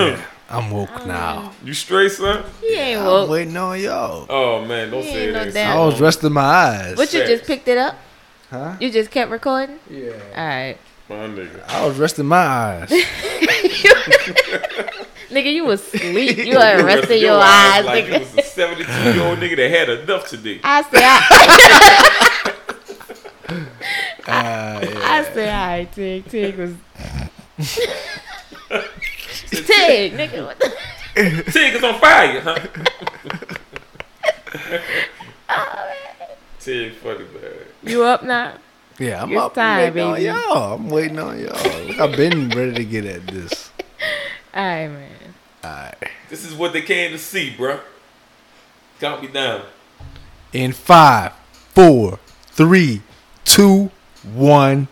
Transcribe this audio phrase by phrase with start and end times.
[0.00, 0.20] Yeah,
[0.50, 1.52] I'm woke now.
[1.64, 2.44] You straight, son?
[2.60, 3.30] He ain't I'm woke.
[3.30, 4.26] waiting on y'all.
[4.28, 5.54] Oh man, don't He say ain't no that.
[5.54, 6.96] damn- I was resting my eyes.
[6.96, 7.96] But you just picked it up.
[8.50, 8.74] Huh?
[8.80, 9.78] You just kept recording.
[9.88, 10.10] Yeah.
[10.36, 10.76] All right,
[11.08, 11.62] My nigga.
[11.68, 12.90] I was resting my eyes.
[15.30, 16.36] nigga, you was asleep.
[16.38, 18.18] You had resting Your your eyes, like nigga.
[18.20, 20.60] was a 72 year old nigga that had enough today.
[20.64, 22.46] I say, I,
[24.26, 25.00] Uh, yeah.
[25.02, 26.24] I say, all right, Tig.
[26.28, 26.74] Tig was.
[29.50, 30.46] Tig, nigga.
[30.46, 30.72] What the?
[31.52, 32.58] Tig is on fire, huh?
[35.48, 35.90] oh,
[36.60, 37.52] Tig funny man.
[37.82, 38.54] You up now?
[38.98, 39.54] Yeah, I'm It's up.
[39.54, 40.28] time, I'm waiting baby.
[40.28, 40.74] on y'all.
[40.74, 42.02] I'm waiting on y'all.
[42.02, 43.70] I've been ready to get at this.
[44.54, 45.10] All right, man.
[45.64, 45.94] All right.
[46.28, 47.80] This is what they came to see, bruh.
[49.00, 49.62] Count me down.
[50.52, 51.32] In five,
[51.74, 53.02] four, three,
[53.44, 53.90] two,
[54.34, 54.88] one.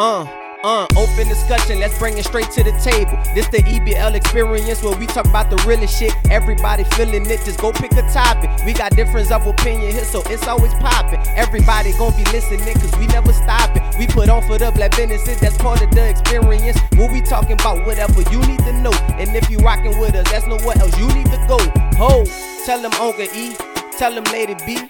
[0.00, 0.24] Uh,
[0.64, 3.20] uh, open discussion, let's bring it straight to the table.
[3.34, 6.10] This the EBL experience where we talk about the realest shit.
[6.30, 8.48] Everybody feeling it, just go pick a topic.
[8.64, 11.20] We got difference of opinion here, so it's always popping.
[11.36, 13.82] Everybody gon' be listening, cause we never stop it.
[13.98, 16.80] We put on for the black businesses, that's part of the experience.
[16.96, 18.96] When we talking about whatever you need to know.
[19.20, 21.58] And if you rocking with us, that's nowhere else you need to go.
[22.00, 22.24] Ho,
[22.64, 23.54] tell them Uncle E,
[23.98, 24.80] tell them Lady B.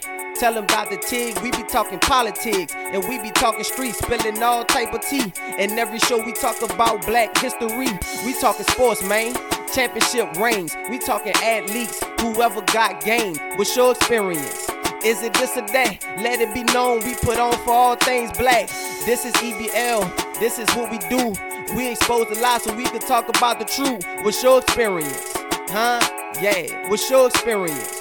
[0.40, 0.96] Tell them Dr.
[0.96, 5.30] Tig, we be talking politics and we be talking streets, spilling all type of tea.
[5.38, 7.88] And every show we talk about black history.
[8.24, 9.34] We talking sports, man.
[9.74, 10.74] Championship rings.
[10.88, 13.36] We talking athletes, whoever got game.
[13.56, 14.66] What's your experience?
[15.04, 15.98] Is it this or that?
[16.22, 18.68] Let it be known we put on for all things black.
[19.04, 20.40] This is EBL.
[20.40, 21.34] This is what we do.
[21.76, 24.06] We expose the lies so we can talk about the truth.
[24.24, 25.34] What's your experience?
[25.68, 26.00] Huh?
[26.40, 26.88] Yeah.
[26.88, 27.99] What's your experience?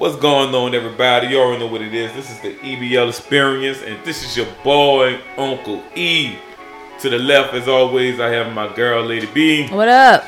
[0.00, 1.26] What's going on, everybody?
[1.26, 2.10] You already know what it is.
[2.14, 6.36] This is the EBL experience, and this is your boy, Uncle E.
[7.00, 10.24] To the left, as always, I have my girl, Lady B, What up?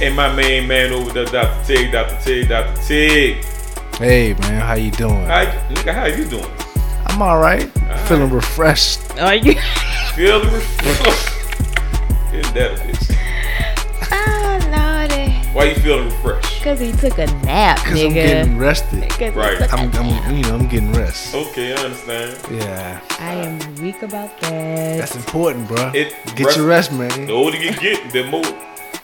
[0.00, 1.64] and my main man over there, Dr.
[1.66, 2.16] Tig, Dr.
[2.22, 2.80] Tig, Dr.
[2.82, 3.44] Tig.
[3.96, 5.24] Hey man, how you doing?
[5.24, 6.46] How, nigga, how you doing?
[7.06, 7.68] I'm all right.
[8.06, 9.18] Feeling refreshed.
[9.18, 9.54] Are you?
[10.14, 11.00] Feeling refreshed.
[11.00, 12.30] refresh?
[12.32, 13.27] Getting that bitch.
[15.58, 15.70] Lordy.
[15.70, 16.62] Why you feeling refreshed?
[16.62, 18.02] Cause he took a nap, Cause.
[18.02, 19.00] I'm getting rested.
[19.34, 19.58] Right.
[19.58, 19.90] took a I'm.
[19.94, 21.34] I'm, you know, I'm getting rest.
[21.34, 22.38] Okay, I understand.
[22.50, 24.98] Yeah, I am weak about that.
[24.98, 25.90] that's important, bro.
[25.94, 27.26] It- Get your rest, man.
[27.26, 28.44] The older you get, the more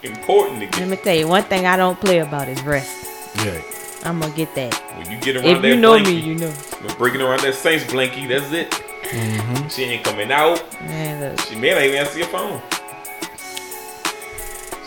[0.03, 0.81] important it gets.
[0.81, 3.37] Let me tell you, one thing I don't play about is rest.
[3.37, 3.61] Yeah.
[4.05, 4.75] I'm gonna get that.
[4.99, 6.51] When you get around If that you know blankie, me, you know.
[6.51, 8.71] when breaking around that Saints blankie, that's it.
[8.71, 9.69] Mm-hmm.
[9.69, 10.61] She ain't coming out.
[10.83, 11.41] Man, look.
[11.41, 12.61] She may not even answer your phone.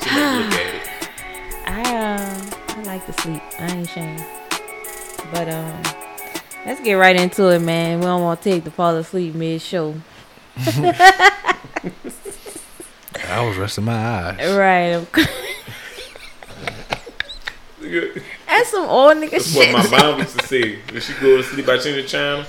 [0.03, 0.76] She may look at it.
[1.77, 3.41] I uh, I like to sleep.
[3.59, 4.25] I ain't ashamed.
[5.31, 5.83] But um,
[6.65, 7.99] let's get right into it, man.
[7.99, 9.93] We don't want to take the fall asleep mid show.
[13.29, 14.57] I was resting my eyes.
[14.57, 14.87] Right.
[14.87, 15.27] of course.
[18.47, 20.79] That's some old nigga That's what my mom used to say.
[20.91, 22.43] When she go to sleep, I change the channel.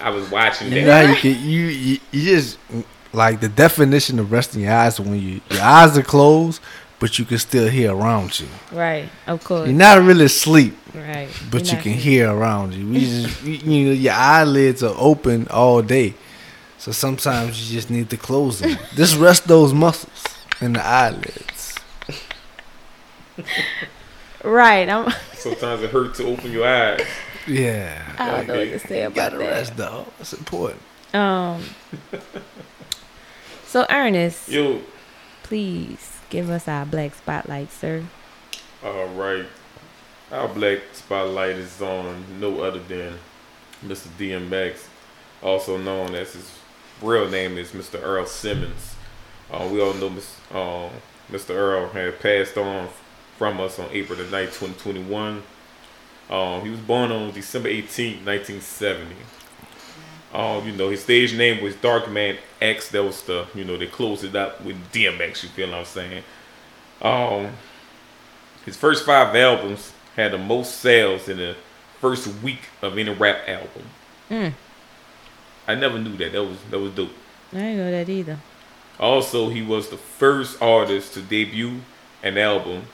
[0.00, 0.84] I was watching that.
[0.84, 2.58] know how you can you, you you just
[3.12, 6.62] like the definition of resting your eyes when you your eyes are closed,
[7.02, 8.46] but you can still hear around you.
[8.70, 9.08] Right.
[9.26, 9.66] Of course.
[9.68, 11.28] You're not really asleep, right.
[11.50, 12.86] but You're you can not- hear around you.
[12.86, 16.14] You just you, you know your eyelids are open all day,
[16.78, 18.78] so sometimes you just need to close them.
[18.94, 20.24] just rest those muscles
[20.60, 21.74] in the eyelids.
[24.44, 24.88] Right.
[24.88, 25.12] I'm.
[25.34, 27.06] Sometimes it hurts to open your eyes.
[27.46, 29.44] Yeah, I don't know what to say you about gotta that.
[29.50, 30.06] rest though.
[30.18, 30.80] That's important.
[31.14, 31.62] Um.
[33.66, 34.80] So Ernest, Yo,
[35.44, 38.02] please give us our black spotlight, sir.
[38.82, 39.44] all right.
[40.30, 43.18] Our black spotlight is on no other than
[43.84, 44.08] Mr.
[44.18, 44.86] DMX,
[45.42, 46.50] also known as his
[47.02, 48.02] real name is Mr.
[48.02, 48.94] Earl Simmons.
[49.50, 50.06] Uh, we all know
[50.52, 50.88] uh,
[51.30, 51.50] Mr.
[51.50, 52.88] Earl had passed on
[53.36, 55.42] from us on April the 9th, 2021.
[56.30, 59.14] Um, he was born on December 18th, 1970.
[60.32, 62.90] Um, you know, his stage name was Darkman X.
[62.90, 65.84] That was the, you know, they closed it up with DMX, you feel what I'm
[65.84, 66.24] saying?
[67.00, 67.52] Um,
[68.64, 71.56] his first five albums had the most sales in the
[72.00, 73.84] first week of any rap album.
[74.30, 74.52] Mm.
[75.66, 76.32] I never knew that.
[76.32, 77.10] That was that was dope.
[77.52, 78.38] I didn't know that either.
[78.98, 81.80] Also, he was the first artist to debut
[82.22, 82.84] an album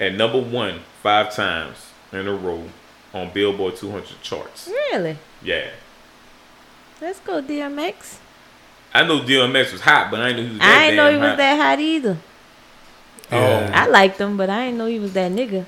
[0.00, 2.64] at number one five times in a row
[3.12, 4.68] on Billboard 200 charts.
[4.68, 5.16] Really?
[5.42, 5.70] Yeah.
[7.00, 8.18] Let's go, DMX.
[8.94, 11.06] I know DMX was hot, but I didn't know he was that I didn't know
[11.06, 11.36] he damn was hot.
[11.36, 12.16] that hot either.
[13.30, 15.64] Oh, I liked him, but I didn't know he was that nigga.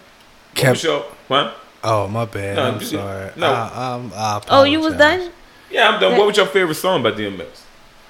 [0.55, 1.53] Kept, what was your, huh?
[1.85, 2.56] Oh my bad.
[2.56, 3.31] No, I'm you- sorry.
[3.37, 3.53] no.
[3.53, 5.31] I, I'm, I Oh, you was done?
[5.71, 6.17] Yeah, I'm done.
[6.19, 7.62] What was your favorite song by DMX?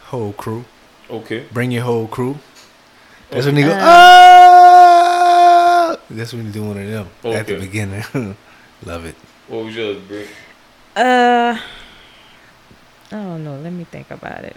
[0.05, 0.65] Whole crew.
[1.11, 1.45] Okay.
[1.53, 2.39] Bring your whole crew.
[3.31, 3.77] That's when you go.
[3.81, 5.97] Oh!
[6.11, 8.05] That's when you do one of them at the beginning.
[8.85, 9.15] Love it.
[9.49, 10.29] What was yours, Brick?
[10.97, 11.59] Uh,
[13.13, 13.57] I don't know.
[13.59, 14.57] Let me think about it.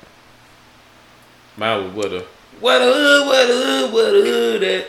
[1.57, 2.25] Mine was what a
[2.59, 4.87] what a hood, what a hood, what a hood at.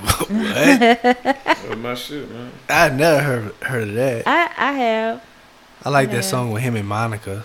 [0.00, 0.28] what?
[1.68, 2.52] That my shit, man.
[2.68, 4.22] I never heard heard of that.
[4.26, 5.22] I I have.
[5.84, 6.16] I like Yeah.
[6.16, 7.44] that song with him and Monica.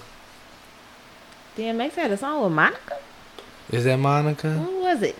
[1.58, 2.98] DMX had a song with Monica.
[3.72, 4.52] Is that Monica?
[4.52, 5.16] Who was it?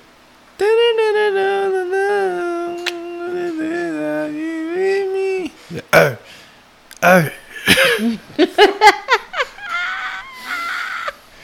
[5.94, 6.16] Uh,
[7.04, 7.30] uh.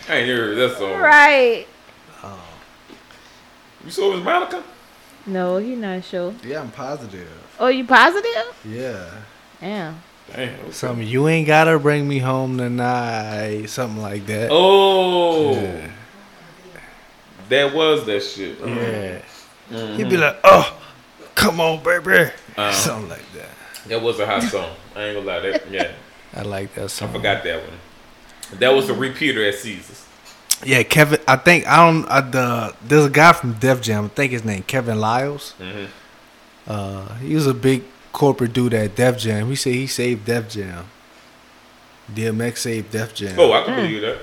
[0.09, 0.99] I ain't heard that song.
[0.99, 1.67] Right.
[3.85, 4.63] You saw it was Monica?
[5.25, 6.33] No, you're not sure.
[6.45, 7.27] Yeah, I'm positive.
[7.59, 8.55] Oh, you positive?
[8.65, 9.09] Yeah.
[9.61, 9.93] Yeah.
[10.31, 10.55] Damn.
[10.59, 10.71] okay.
[10.71, 13.65] Something you ain't gotta bring me home tonight.
[13.67, 14.49] Something like that.
[14.51, 15.89] Oh, Yeah.
[17.49, 18.57] that was that shit.
[18.59, 19.21] Yeah.
[19.71, 19.95] Mhm.
[19.97, 20.77] He'd be like, oh,
[21.35, 22.31] come on, baby.
[22.55, 23.49] Uh, Something like that.
[23.89, 24.69] that was a hot song.
[24.95, 25.39] I ain't gonna lie.
[25.51, 25.91] That yeah,
[26.33, 27.09] I like that song.
[27.09, 27.79] I forgot that one.
[28.59, 30.05] That was a repeater at Caesars.
[30.65, 31.19] Yeah, Kevin.
[31.27, 32.05] I think I don't.
[32.07, 34.05] Uh, the there's a guy from Def Jam.
[34.05, 35.51] I think his name Kevin Liles.
[35.59, 35.85] hmm
[36.65, 37.83] Uh, he was a big
[38.13, 39.49] corporate dude at Def Jam.
[39.49, 40.85] He said he saved Def Jam.
[42.13, 43.35] DMX saved Def Jam.
[43.37, 43.81] Oh, I can Mm.
[43.87, 44.17] believe that.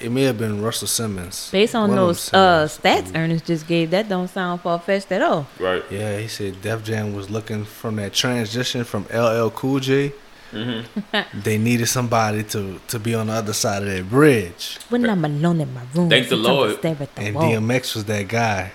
[0.00, 1.48] It may have been Russell Simmons.
[1.52, 3.08] Based on One those them uh Simmons.
[3.12, 5.46] stats Ernest just gave, that don't sound far fetched at all.
[5.60, 5.84] Right.
[5.90, 10.12] Yeah, he said Def Jam was looking from that transition from LL Cool J.
[10.54, 15.08] hmm They needed somebody to to be on the other side of that bridge, When
[15.08, 16.78] I'm alone in my room, Thank the sometimes I Lord.
[16.78, 17.50] stare at the and wall.
[17.52, 18.72] DMX was that guy.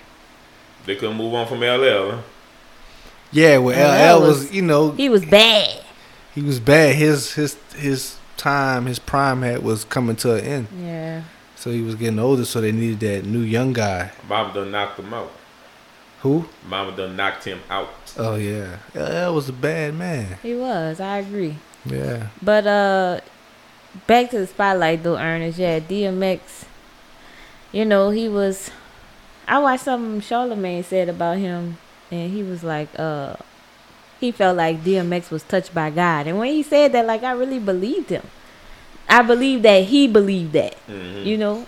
[0.86, 2.10] They couldn't move on from LL.
[2.12, 2.18] Huh?
[3.32, 5.82] Yeah, well, LL LL was, was- you know, He was bad.
[6.34, 6.94] he was bad.
[6.96, 10.66] His his his time, his prime had was coming to an end.
[10.78, 11.22] Yeah.
[11.56, 14.12] So he was getting older, so they needed that new young guy.
[14.28, 15.30] Mama done knocked him out.
[16.22, 16.46] Who?
[16.66, 17.88] Mama done knocked him out.
[18.18, 20.38] Oh yeah, LL was a bad man.
[20.42, 21.00] He was.
[21.00, 21.56] I agree.
[21.84, 23.20] Yeah, But uh,
[24.06, 25.58] back to the spotlight though, Ernest.
[25.58, 26.40] Yeah, DMX.
[27.72, 28.70] You know he was.
[29.48, 31.78] I watched something Charlemagne said about him,
[32.10, 33.34] and he was like, uh,
[34.20, 37.32] he felt like DMX was touched by God, and when he said that, like I
[37.32, 38.26] really believed him.
[39.08, 41.66] I believe that he believed that, hmm you know,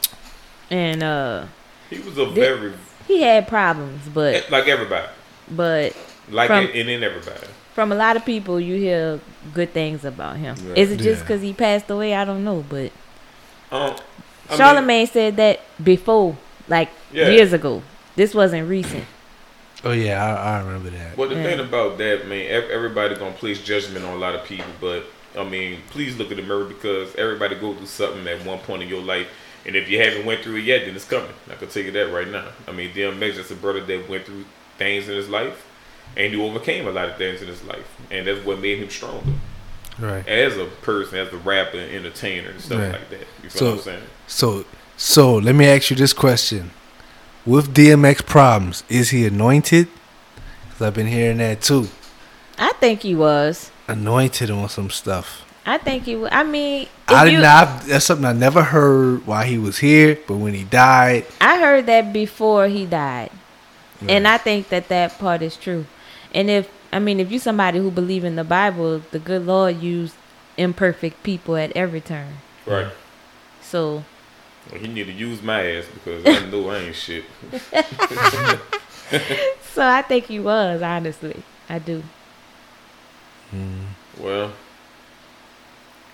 [0.70, 1.46] and uh,
[1.90, 2.72] He was a Did- very
[3.08, 5.08] he had problems, but like everybody,
[5.50, 5.96] but
[6.30, 7.46] like From- it, and in everybody.
[7.74, 9.18] from a lot of people, you hear
[9.54, 10.56] good things about him.
[10.66, 10.74] Yeah.
[10.74, 11.22] Is it just Yeah.
[11.22, 12.14] because he passed away?
[12.14, 12.90] I don't know, but.
[13.70, 13.80] Um,
[14.48, 16.36] I mean, Charlemagne said that before,
[16.68, 17.28] like Yeah.
[17.28, 17.82] years ago.
[18.16, 19.04] This wasn't recent.
[19.84, 21.16] Oh yeah, I, I remember that.
[21.16, 21.42] Well, the Yeah.
[21.42, 25.06] thing about that, man, everybody gonna place judgment on a lot of people, but
[25.36, 28.84] I mean, please look at the mirror because everybody go through something at one point
[28.84, 29.26] in your life,
[29.66, 31.32] and if you haven't went through it yet, then it's coming.
[31.50, 32.44] I can tell you that right now.
[32.68, 34.44] I mean, DMX is a brother that went through
[34.78, 35.66] things in his life,
[36.16, 38.90] and he overcame a lot of things in his life, and that's what made him
[38.90, 39.24] stronger
[39.98, 40.26] Right.
[40.28, 42.92] as a person, as a rapper, entertainer, and stuff Right.
[42.92, 43.26] like that.
[43.42, 44.02] You feel So- what I'm saying?
[44.26, 44.64] So
[44.96, 46.70] so let me ask you this question:
[47.44, 49.88] With DMX problems, is he anointed?
[50.68, 51.88] Because I've been hearing that too.
[52.58, 53.70] I think he was.
[53.88, 55.42] Anointed on some stuff.
[55.66, 56.28] I think he was.
[56.32, 57.82] I mean, I did you- not.
[57.86, 61.86] That's something I never heard while he was here, but when he died, I heard
[61.86, 63.30] that before he died,
[64.08, 65.86] and I think that that part is true.
[66.34, 69.80] And if I mean, if you somebody who believe in the Bible, the good Lord
[69.80, 70.14] used
[70.56, 72.34] imperfect people at every turn.
[72.66, 72.92] Right.
[73.60, 74.04] So
[74.70, 77.24] Well, he need to use my ass because I know I ain't shit.
[79.62, 81.42] so I think he was honestly.
[81.68, 82.02] I do.
[83.54, 84.22] Mm-hmm.
[84.22, 84.52] Well,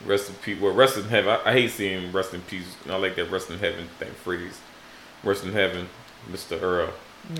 [0.05, 0.61] rest in peace.
[0.61, 1.31] Well, rest in heaven.
[1.45, 2.77] I, I hate seeing rest in peace.
[2.89, 4.61] I like that rest in heaven thing phrase.
[5.25, 5.89] Rest in heaven,
[6.31, 6.61] Mr.
[6.61, 6.89] Earl.
[6.89, 6.91] Uh,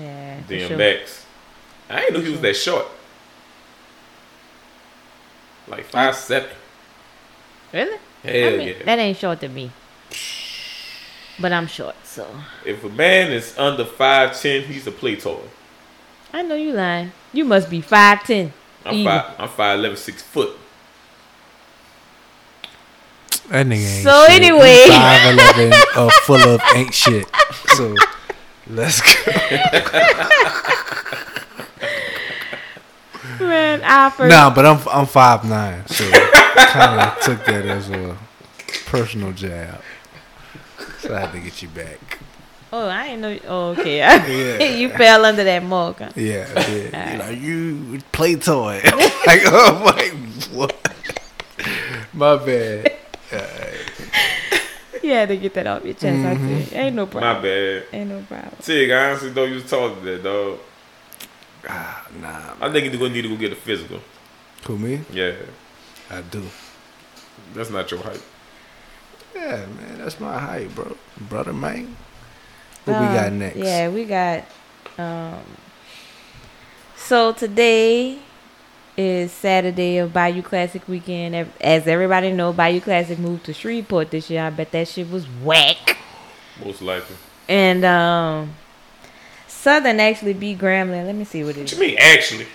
[0.01, 0.41] yeah.
[0.41, 0.77] for sure.
[0.77, 1.25] DMX.
[1.89, 2.85] I didn't know he was that short.
[5.67, 6.49] Like five seven.
[7.73, 7.97] Really?
[8.23, 8.83] Hell I mean, yeah.
[8.85, 9.71] That ain't short to me.
[11.39, 12.27] But I'm short, so
[12.65, 15.39] if a man is under five ten, he's a play toy.
[16.33, 17.11] I know you lying.
[17.31, 18.51] You must be five ten.
[18.85, 19.35] I'm five.
[19.39, 20.57] I'm five eleven, six foot.
[23.49, 24.41] that nigga ain't So shit.
[24.41, 24.85] anyway.
[24.89, 27.25] five eleven, uh, full of ain't shit.
[27.67, 27.95] So
[28.67, 29.31] let's go.
[33.39, 36.09] Man, I first Nah, but I'm I'm five nine, so
[36.55, 38.17] kind of took that as a
[38.85, 39.81] personal jab.
[40.99, 42.19] So I had to get you back.
[42.71, 43.39] Oh, I didn't know.
[43.47, 43.97] Oh, okay.
[44.59, 44.63] Yeah.
[44.63, 45.97] you fell under that mug.
[45.99, 46.09] Huh?
[46.15, 47.11] Yeah, yeah.
[47.13, 48.81] You know, you play toy.
[49.25, 50.07] like, oh my,
[50.55, 50.75] what?
[52.13, 52.93] My bad.
[55.01, 56.05] You had to get that off your chest.
[56.25, 56.63] I Mm-hmm.
[56.69, 56.75] see.
[56.75, 57.33] Ain't no problem.
[57.35, 57.83] My bad.
[57.93, 58.51] Ain't no problem.
[58.61, 60.59] Tig, I honestly don't use talk to that dog.
[61.67, 62.53] Ah, nah.
[62.61, 63.99] I think you're gonna need to go get a physical.
[64.65, 65.01] Who me?
[65.11, 65.33] Yeah,
[66.09, 66.43] I do.
[67.53, 68.21] that's not your height.
[69.35, 70.95] Yeah, man, that's my height, bro.
[71.19, 71.95] Brother, man.
[72.85, 73.57] What we Um, got next?
[73.57, 74.43] Yeah, we got.
[74.97, 75.39] Um,
[76.95, 78.19] so today
[78.97, 81.49] is Saturday of Bayou Classic weekend.
[81.61, 84.43] As everybody know, Bayou Classic moved to Shreveport this year.
[84.43, 85.97] I bet that shit was whack.
[86.63, 87.15] Most likely.
[87.47, 88.53] And um,
[89.59, 91.05] Southern actually beat Grambling.
[91.05, 91.79] Let me see what it What is.
[91.79, 91.97] you mean?
[91.99, 92.47] Actually,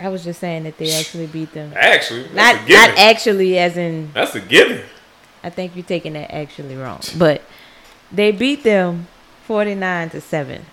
[0.00, 1.72] I was just saying that they actually beat them.
[1.76, 4.82] actually, Not not actually, as in that's a given.
[5.44, 7.00] I think you're taking that actually wrong.
[7.16, 7.42] But
[8.12, 9.06] they beat them
[9.46, 10.66] 49 to 7,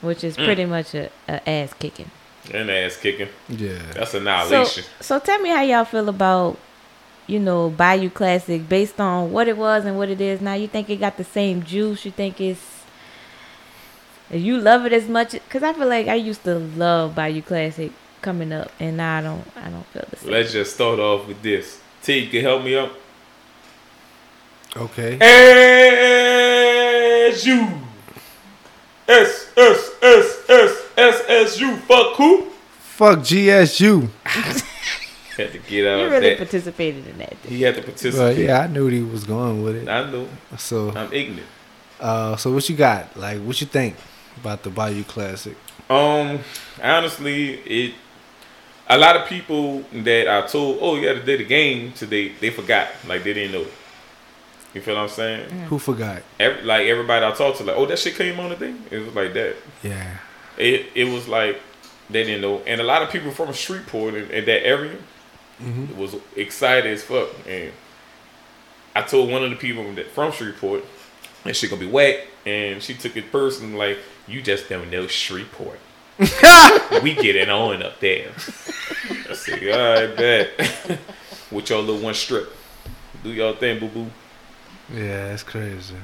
[0.00, 0.44] which is Mm.
[0.44, 2.10] pretty much a, a ass kicking.
[2.54, 3.28] And ass kicking.
[3.48, 3.78] Yeah.
[3.94, 4.84] That's So, annihilation.
[5.00, 6.56] so tell me how y'all feel about,
[7.26, 10.54] you know, Bayou Classic based on what it was and what it is now.
[10.54, 12.04] You think it got the same juice?
[12.04, 12.75] You think it's.
[14.30, 15.32] You love it as much?
[15.32, 17.92] Because I feel like I used to love Bayou Classic
[18.22, 19.44] coming up, and now I don't.
[19.56, 20.30] I don't feel the same.
[20.32, 21.80] Let's just start off with this.
[22.02, 22.90] T, you can help me out.
[24.76, 25.18] Okay.
[27.30, 27.68] As you.
[29.08, 31.76] S S S S S S U.
[31.76, 32.50] Fuck who?
[32.80, 34.08] Fuck GSU.
[35.36, 36.38] Had to get out you of really that.
[36.38, 37.34] participated in that.
[37.46, 38.38] He had to Well, participate.
[38.38, 39.86] yeah, I knew he was going with it.
[39.86, 40.26] I knew.
[40.56, 41.46] So, I'm ignorant.
[42.00, 43.14] uh, so what you got?
[43.18, 43.96] Like, what you think
[44.40, 45.56] about the Bayou Classic?
[45.90, 46.40] Um,
[46.82, 47.94] honestly, it.
[48.88, 52.30] A lot of people that I told, oh, you got to do the game today,
[52.40, 52.86] they forgot.
[53.06, 53.66] Like they didn't know.
[54.74, 55.50] You feel what I'm saying?
[55.68, 56.22] Who forgot?
[56.38, 58.74] Every, like everybody I talked to, like, oh, that shit came on today.
[58.90, 59.56] It was like that.
[59.82, 60.18] Yeah.
[60.56, 61.60] It it was like
[62.10, 64.96] they didn't know, and a lot of people from Shreveport in, in that area
[65.62, 65.96] Mhm.
[65.96, 67.28] was excited as fuck.
[67.48, 67.72] And
[68.94, 70.84] I told one of the people that from Shreveport,
[71.44, 75.06] that shit gonna be whack, and she took it personal, like you just don't know
[75.06, 75.78] Shreveport.
[77.02, 78.30] we get it on up there.
[79.28, 80.98] I said, all right, bet.
[81.50, 82.50] With your little one strip,
[83.22, 84.10] do your thing, boo boo.
[84.92, 85.94] Yeah, that's crazy.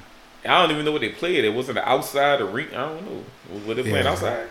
[0.45, 1.45] I don't even know what they played.
[1.45, 3.25] It wasn't the outside or re- I don't know.
[3.67, 4.11] Were they playing Yeah.
[4.13, 4.49] outside?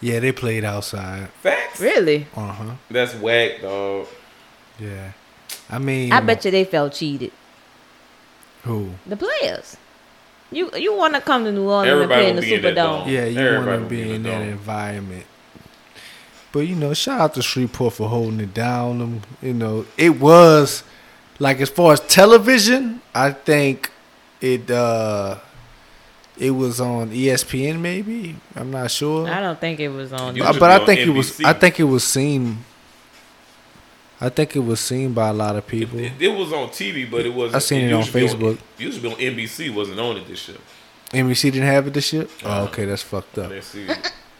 [0.00, 1.28] Yeah, they played outside.
[1.42, 1.80] Facts.
[1.80, 2.26] Really?
[2.34, 2.74] Uh huh.
[2.90, 4.06] That's whack, dog.
[4.78, 5.12] Yeah.
[5.68, 7.32] I mean, I bet you they felt cheated.
[8.64, 8.90] Who?
[9.06, 9.76] The players.
[10.52, 13.04] You you want to come to New Orleans Everybody and play in the in Superdome?
[13.04, 13.08] dome.
[13.08, 14.48] Yeah, you want to be be in in that dome.
[14.48, 15.26] environment.
[16.52, 18.98] But you know, shout out to Shreveport for holding it down.
[18.98, 20.82] Them, you know, it was
[21.38, 23.90] like as far as television, I think
[24.40, 25.36] it uh
[26.36, 27.78] it was on ESPN.
[27.80, 30.34] Maybe I'm not sure, I don't think it was on.
[30.34, 31.40] You Uh, but I on think it was.
[31.42, 32.64] I think it was seen.
[34.20, 35.98] I think it was seen by a lot of people.
[35.98, 37.56] It, it was on TV, but it wasn't.
[37.56, 38.58] I seen it on used to be Facebook.
[38.78, 39.74] used to be on NBC.
[39.74, 40.58] Wasn't on it this year.
[41.10, 42.26] NBC didn't have it this year.
[42.44, 42.62] Oh, Uh-huh.
[42.64, 43.50] okay, that's fucked up.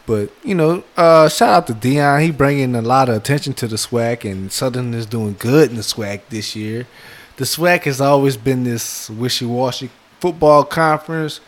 [0.07, 2.21] But you know, uh, shout out to Deion.
[2.23, 5.75] He bringing a lot of attention to the SWAC, and Southern is doing good in
[5.75, 6.87] the SWAC this year.
[7.37, 11.39] The SWAC has always been this wishy-washy football conference.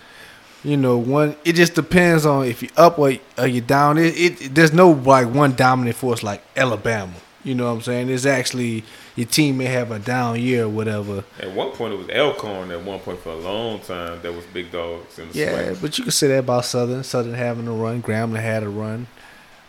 [0.63, 3.97] You know, one it just depends on if you're up or, or you down.
[3.97, 7.13] It, it there's no like one dominant force like Alabama.
[7.43, 8.09] You know what I'm saying?
[8.09, 8.83] It's actually
[9.15, 11.23] your team may have a down year or whatever.
[11.39, 12.71] At one point, it was Alcorn.
[12.71, 15.81] At one point, for a long time, that was big dogs in the Yeah, SWAC.
[15.81, 17.03] but you can say that about Southern.
[17.03, 18.01] Southern having a run.
[18.01, 19.07] Grambling had a run.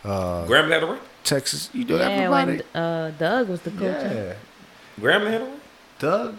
[0.03, 0.99] Uh, Grambling had a run.
[1.25, 2.61] Texas, you know yeah, everybody.
[2.73, 4.01] when uh, Doug was the coach.
[4.03, 4.13] huh?
[4.13, 4.33] Yeah.
[4.99, 5.59] Grambling had a run.
[5.99, 6.35] Doug.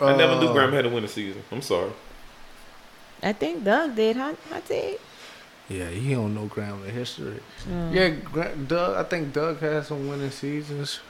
[0.00, 1.42] I never knew uh, Grambling had to win a season.
[1.50, 1.90] I'm sorry.
[3.22, 4.16] I think Doug did.
[4.16, 4.34] Huh?
[4.52, 5.00] I think.
[5.68, 7.40] Yeah, he don't know Grambling history.
[7.66, 7.94] Mm.
[7.94, 8.96] Yeah, Gra- Doug.
[8.96, 11.00] I think Doug has some winning seasons.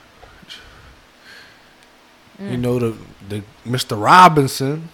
[2.41, 2.51] Mm.
[2.53, 2.97] You know the
[3.29, 4.01] the Mr.
[4.01, 4.89] Robinson,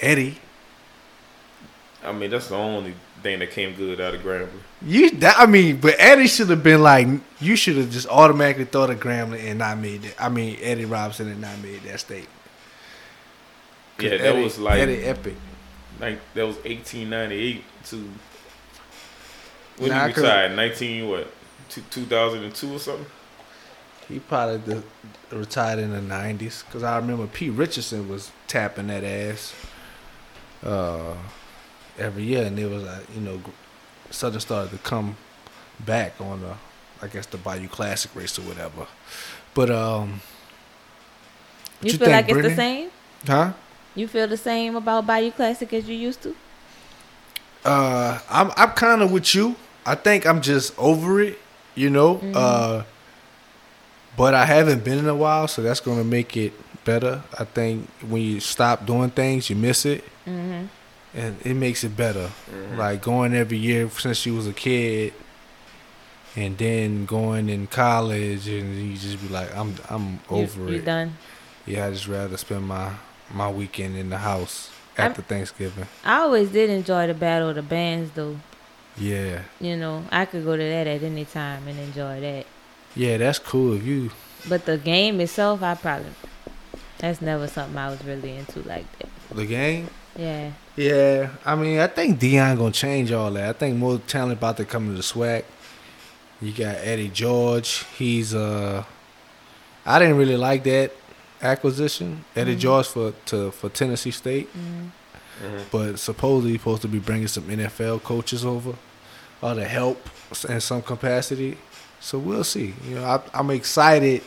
[0.00, 0.38] Eddie.
[2.04, 4.48] I mean, that's the only thing that came good out of Grambling.
[4.80, 7.08] You, that, I mean, but Eddie should have been like,
[7.40, 10.14] you should have just automatically thought of Grambling and not made that.
[10.22, 12.28] I mean, Eddie Robinson and not made that statement.
[13.96, 15.34] 'Cause Yeah, that Eddie- was like Eddie Epic.
[16.00, 18.10] Like that was 1898 to
[19.78, 20.56] when Nah, he 'cause- retired.
[20.56, 21.32] 19 what?
[21.90, 23.06] 2002 or something.
[24.08, 24.82] He probably the,
[25.36, 29.52] retired in the nineties because I remember Pete Richardson was tapping that ass
[30.64, 31.14] uh,
[31.98, 33.40] every year, and it was like you know
[34.10, 35.16] Southern started to come
[35.80, 36.54] back on the
[37.02, 38.86] I guess the Bayou Classic race or whatever.
[39.52, 40.22] But um,
[41.82, 42.54] You, you feel think, like it's Brittany?
[42.54, 42.90] the same?
[43.26, 43.52] huh?
[43.98, 46.34] You feel the same about Bayou Classic as you used to?
[47.64, 49.56] Uh, I'm I'm kind of with you.
[49.84, 51.38] I think I'm just over it,
[51.74, 52.16] you know.
[52.16, 52.32] Mm-hmm.
[52.36, 52.82] Uh,
[54.16, 56.52] but I haven't been in a while, so that's gonna make it
[56.84, 57.22] better.
[57.38, 60.66] I think when you stop doing things, you miss it, Mm-hmm.
[61.18, 62.30] and it makes it better.
[62.76, 65.12] Like going every year since you was a kid,
[66.36, 70.72] and then going in college, and you just be like, I'm I'm over you, it.
[70.74, 71.16] You done?
[71.66, 72.92] Yeah, I just rather spend my
[73.32, 75.86] my weekend in the house after Thanksgiving.
[76.04, 78.36] I always did enjoy the battle of the bands, though.
[78.96, 82.46] Yeah, You know, I could go to that at any time and enjoy that.
[82.96, 83.74] yeah, that's cool.
[83.74, 84.10] If you
[84.48, 86.10] But the game itself, I probably
[86.98, 89.08] that's never something I was really into like that.
[89.36, 89.88] the game.
[90.16, 90.50] Yeah.
[90.74, 93.48] Yeah, I mean, I think Deion gonna change all that.
[93.48, 95.44] I think more talent about to come to the SWAC.
[96.40, 97.84] You got Eddie George.
[97.96, 98.82] He's uh,
[99.86, 100.90] I didn't really like that
[101.42, 102.60] acquisition, Eddie mm-hmm.
[102.60, 105.46] George for to for Tennessee State, mm-hmm.
[105.46, 105.62] Mm-hmm.
[105.70, 108.74] but supposedly he's supposed to be bringing some NFL coaches over,
[109.42, 110.08] or to help
[110.48, 111.58] in some capacity.
[112.00, 112.74] So we'll see.
[112.86, 114.22] You know, I, I'm excited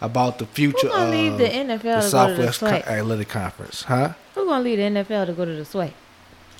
[0.00, 2.62] about the future Who gonna of leave the NFL the to go to the Southwest
[2.62, 4.14] Athletic Conference, huh?
[4.34, 5.92] Who gonna leave the NFL to go to the SWAC?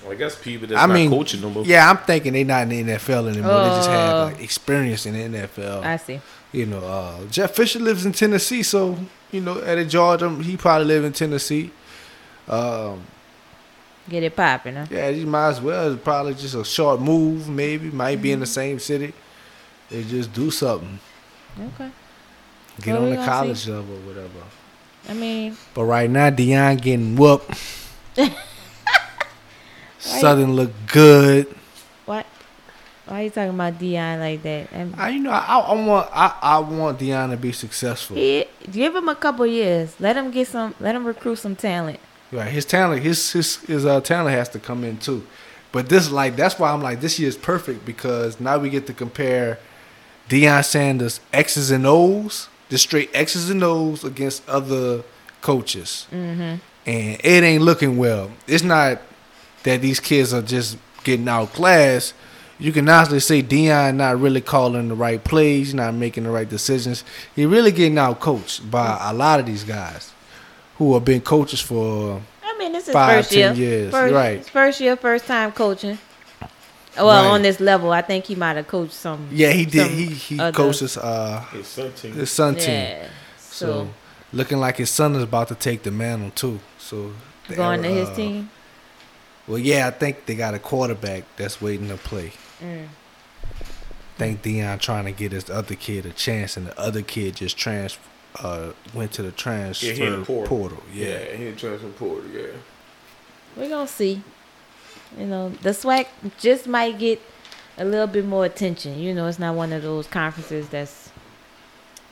[0.03, 1.63] Well, I guess people that's I not mean, coaching them.
[1.65, 3.53] Yeah, I'm thinking they're not in the NFL anymore.
[3.53, 4.25] they just have Oh.
[4.25, 5.83] like experience in the NFL.
[5.83, 6.21] I see.
[6.53, 8.99] you know, uh, Jeff Fisher lives in Tennessee, so
[9.33, 11.71] you know, at George, um, he probably live in Tennessee.
[12.49, 13.03] Um,
[14.09, 14.87] Get it popping, huh?
[14.91, 15.93] yeah, you might as well.
[15.93, 17.91] It's probably just a short move, maybe.
[17.91, 19.13] Might be in the same city.
[19.89, 20.99] They just do something.
[21.75, 21.91] Okay.
[22.81, 23.71] Get Well, on the college see.
[23.73, 24.29] level, or whatever.
[25.09, 27.55] I mean, But right now, Deion getting whooped.
[29.99, 31.55] Southern look good.
[33.11, 34.69] Why you talking about Deion like that?
[34.97, 38.15] I, you know, I, I want, I, I want Deion to be successful.
[38.15, 39.99] he, give him a couple years.
[39.99, 40.77] Let him get some.
[40.79, 41.99] Let him recruit some talent.
[42.31, 45.27] Right, his talent, his his his uh, talent has to come in too.
[45.73, 48.87] But this, like, that's why I'm like, this year is perfect because now we get
[48.87, 49.59] to compare
[50.29, 55.03] Deion Sanders X's and O's, the straight X's and O's against other
[55.43, 56.41] coaches, mm-hmm.
[56.87, 58.31] and it ain't looking well.
[58.47, 59.03] It's not
[59.65, 62.15] that these kids are just getting outclassed.
[62.61, 66.49] You can honestly say Deion not really calling the right plays, not making the right
[66.49, 67.05] decisions.
[67.35, 70.13] He really getting out coached by a lot of these guys
[70.77, 73.53] who have been coaches for I mean, this is Five, first year.
[73.55, 74.45] years, First, right.
[74.45, 75.99] First year, first time coaching.
[76.97, 77.31] Well, Right.
[77.35, 79.29] on this level, I think he might have coached some.
[79.33, 79.91] Yeah, he did.
[79.91, 82.13] He he other- coaches uh His son team.
[82.13, 82.69] his son team.
[82.75, 83.09] Yeah.
[83.39, 83.89] So, So,
[84.35, 86.61] looking like his son is about to take the mantle too.
[86.79, 87.13] So
[87.49, 88.51] the going to his uh, team.
[89.47, 92.33] Well, yeah, I think they got a quarterback that's waiting to play.
[92.61, 92.89] Mm.
[94.17, 97.57] Think Deion trying to get his other kid a chance, and the other kid just
[97.57, 97.99] trans
[98.39, 100.83] uh went to the transfer Yeah, he in the portal.
[100.93, 101.07] Yeah.
[101.09, 102.31] yeah, he in transfer portal.
[102.31, 102.47] Yeah.
[103.57, 104.23] We're gonna see.
[105.19, 106.07] You know, the SWAC
[106.39, 107.21] just might get
[107.77, 108.99] a little bit more attention.
[109.01, 111.11] You know, it's not one of those conferences that's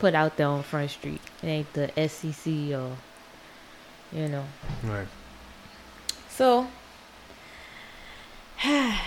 [0.01, 1.21] put out there on Front Street.
[1.43, 2.97] It ain't the SEC or,
[4.13, 4.45] you know.
[4.85, 5.07] right.
[6.29, 6.67] So,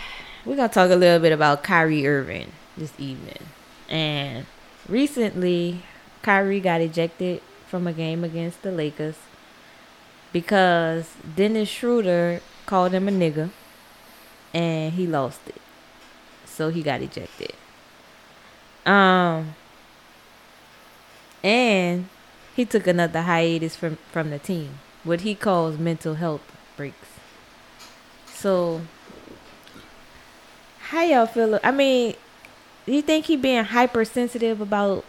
[0.46, 3.50] we're gonna talk a little bit about Kyrie Irving this evening.
[3.90, 4.46] And
[4.88, 5.84] recently,
[6.22, 9.16] Kyrie got ejected from a game against the Lakers
[10.34, 13.50] because Dennis Schroeder called him a nigga,
[14.54, 15.62] and he lost it.
[16.46, 17.54] So he got ejected.
[18.86, 19.56] Um,
[21.44, 22.10] and
[22.56, 26.42] he took another hiatus from from the team, what he calls mental health
[26.76, 27.08] breaks.
[28.28, 28.82] So,
[30.92, 31.58] how y'all feel?
[31.64, 32.16] I mean,
[32.86, 35.06] you think he being hypersensitive about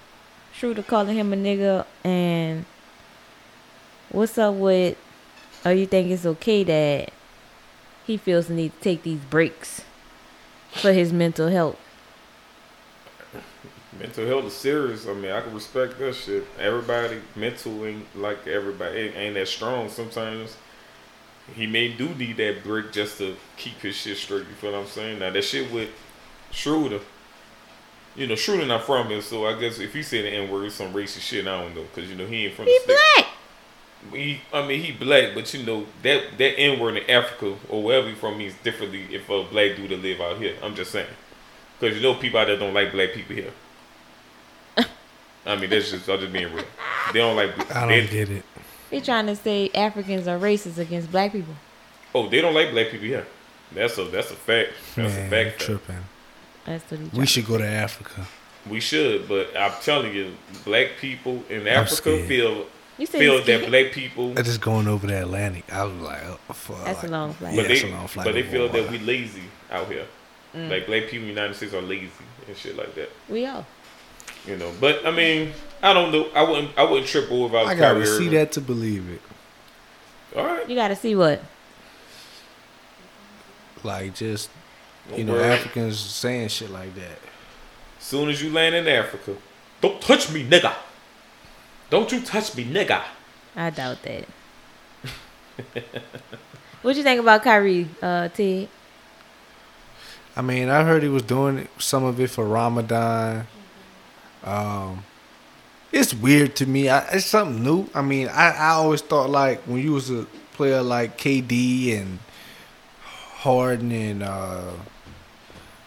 [0.55, 1.85] Schroeder calling him a nigga?
[2.05, 2.65] And
[4.09, 4.97] what's up with?
[5.65, 7.13] Or you think it's okay that
[8.07, 9.83] he feels the need to take these breaks
[10.71, 11.81] for his mental health?
[13.99, 15.09] Mental health is serious.
[15.09, 16.47] I mean, I can respect that shit.
[16.61, 19.89] Everybody mental ain't like everybody ain't, ain't that strong.
[19.89, 20.57] Sometimes
[21.55, 24.41] he may do need that brick just to keep his shit straight.
[24.49, 25.19] You feel what I'm saying?
[25.19, 25.91] Now that shit with
[26.51, 27.01] Schroeder,
[28.15, 30.67] you know, Schroeder not from here, so I guess if he said the N word,
[30.67, 31.47] it's some racist shit.
[31.47, 32.99] I don't know, cause you know he ain't from He the state.
[33.17, 33.27] black.
[34.13, 37.83] He, I mean, he black, but you know that that N word in Africa or
[37.83, 40.57] wherever he from means differently if a black dude to live out here.
[40.63, 41.07] I'm just saying,
[41.79, 43.53] because you know people out there don't like black people here.
[45.47, 46.65] I mean, that's just I'm just being real.
[47.13, 47.75] They don't like.
[47.75, 48.45] I don't get it.
[48.93, 51.55] He trying to say Africans are racist against black people.
[52.15, 53.25] Oh, they don't like black people Yeah,
[53.73, 54.73] That's a that's a fact.
[54.95, 55.51] That's Man, a fact.
[55.57, 55.61] fact.
[55.61, 56.05] tripping.
[56.67, 57.13] That's what.
[57.15, 58.27] We should go to Africa.
[58.69, 62.67] We should, but I'm telling you, black people in Africa feel
[62.99, 65.65] You feel that black people, I just going over the Atlantic.
[65.73, 66.85] I was like, oh, fuck.
[66.85, 67.57] That's a long flight.
[67.57, 70.07] but Yeah, they, it's a long flight but they feel that we lazy out here.
[70.55, 70.71] Mm.
[70.71, 72.11] Like black people in the United States are lazy
[72.47, 73.09] and shit like that.
[73.29, 73.65] We are.
[74.47, 75.53] You know, but I mean,
[75.83, 76.29] I don't know.
[76.35, 76.77] I wouldn't.
[76.77, 77.47] I wouldn't trip over.
[77.57, 78.31] If I, was I gotta Kyrie see Irving.
[78.33, 79.21] that to believe it.
[80.37, 80.69] All right.
[80.69, 81.43] You got to see what.
[83.85, 84.49] Like just
[85.09, 85.45] Don't you know, worry.
[85.45, 87.19] Africans saying shit like that.
[87.99, 89.37] Soon as you land in Africa,
[89.81, 90.75] don't touch me, nigga.
[91.91, 93.03] Don't you touch me, nigga.
[93.55, 94.25] I doubt that.
[96.83, 98.69] what you think about Kyrie, uh, Ted?
[100.35, 103.47] I mean, I heard he was doing some of it for Ramadan.
[104.45, 105.05] Um,
[105.93, 106.89] it's weird to me.
[106.89, 107.89] I, it's something new.
[107.95, 112.19] I mean, I, I always thought like when you was a player like KD and
[113.43, 114.73] Harden and uh,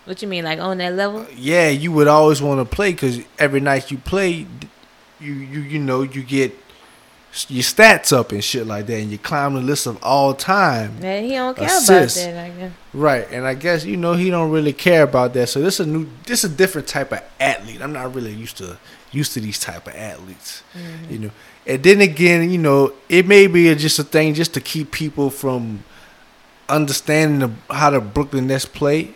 [0.06, 1.26] What you mean, like on that level?
[1.36, 4.46] yeah, you would always want to play because every night you play,
[5.20, 6.54] you you you know you get
[7.50, 11.00] your stats up and shit like that, and you climb the list of all time.
[11.00, 12.18] Man, he don't care Assist.
[12.18, 12.46] about that.
[12.46, 12.72] I guess.
[12.94, 15.50] Right, and I guess you know he don't really care about that.
[15.50, 17.82] So this is a new, this is a different type of athlete.
[17.82, 18.78] I'm not really used to
[19.12, 21.14] used to these type of athletes, mm-hmm.
[21.14, 21.32] you know.
[21.68, 25.30] And then again, you know, it may be just a thing just to keep people
[25.30, 25.84] from
[26.70, 29.16] understanding the, how the Brooklyn Nets play.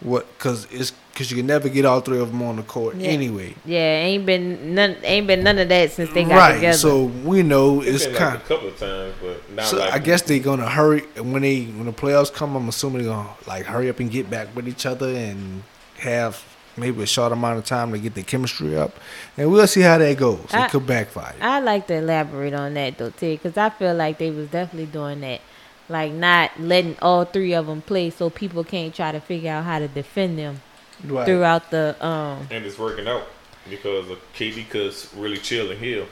[0.00, 0.26] What?
[0.36, 3.10] Because it's because you can never get all three of them on the court Yeah.
[3.10, 3.54] anyway.
[3.64, 6.54] Yeah, ain't been none, ain't been none of that since they got right.
[6.56, 6.76] together.
[6.76, 8.34] So we know It's it's been kind.
[8.34, 11.42] like a couple of times, but not So like I guess they're gonna hurry when
[11.42, 12.56] they when the playoffs come.
[12.56, 15.62] I'm assuming they're gonna like hurry up and get back with each other and
[15.98, 16.42] have
[16.76, 18.96] maybe a short amount of time to get the chemistry up,
[19.38, 20.40] and we'll see how that goes.
[20.52, 21.32] I- it could backfire.
[21.40, 24.86] I like to elaborate on that though, too, because I feel like they was definitely
[24.86, 25.40] doing that,
[25.88, 29.62] like not letting all three of them play, so people can't try to figure out
[29.62, 30.60] how to defend them
[31.04, 31.26] right.
[31.26, 32.46] throughout the um.
[32.50, 33.28] and it's working out
[33.68, 36.06] because of KD cuz really chilling here.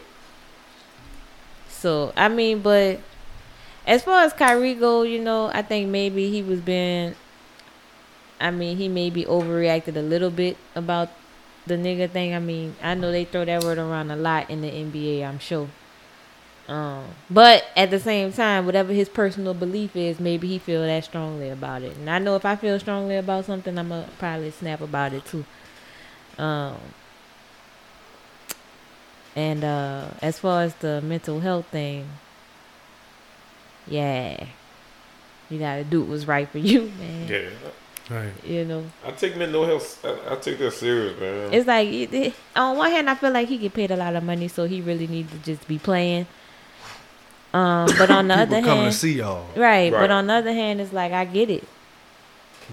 [1.68, 3.00] So I mean, but
[3.86, 7.14] as far as Kyrie go, you know, I think maybe he was being.
[8.40, 11.10] I mean, he maybe overreacted a little bit about
[11.66, 12.34] the nigga thing.
[12.34, 15.26] I mean, I know they throw that word around a lot in the NBA.
[15.26, 15.68] I'm sure.
[16.72, 21.04] Um, but at the same time, whatever his personal belief is, maybe he feel that
[21.04, 21.94] strongly about it.
[21.98, 25.22] And I know if I feel strongly about something, I'm gonna probably snap about it
[25.26, 25.44] too.
[26.38, 26.76] Um,
[29.36, 32.08] and uh, as far as the mental health thing,
[33.86, 34.46] yeah,
[35.50, 37.28] you gotta do what's right for you, man.
[37.28, 37.48] Yeah.
[38.16, 38.32] right.
[38.46, 40.02] You know, I take mental health.
[40.06, 41.52] I, I take that serious, man.
[41.52, 44.16] it's like it, it- on one hand, I feel like he get paid a lot
[44.16, 46.26] of money, so he really need to just be playing.
[47.52, 49.46] Um, but on the other coming hand, to see y'all.
[49.56, 49.92] right, Right.
[49.92, 51.64] But on the other hand, it's like I get it.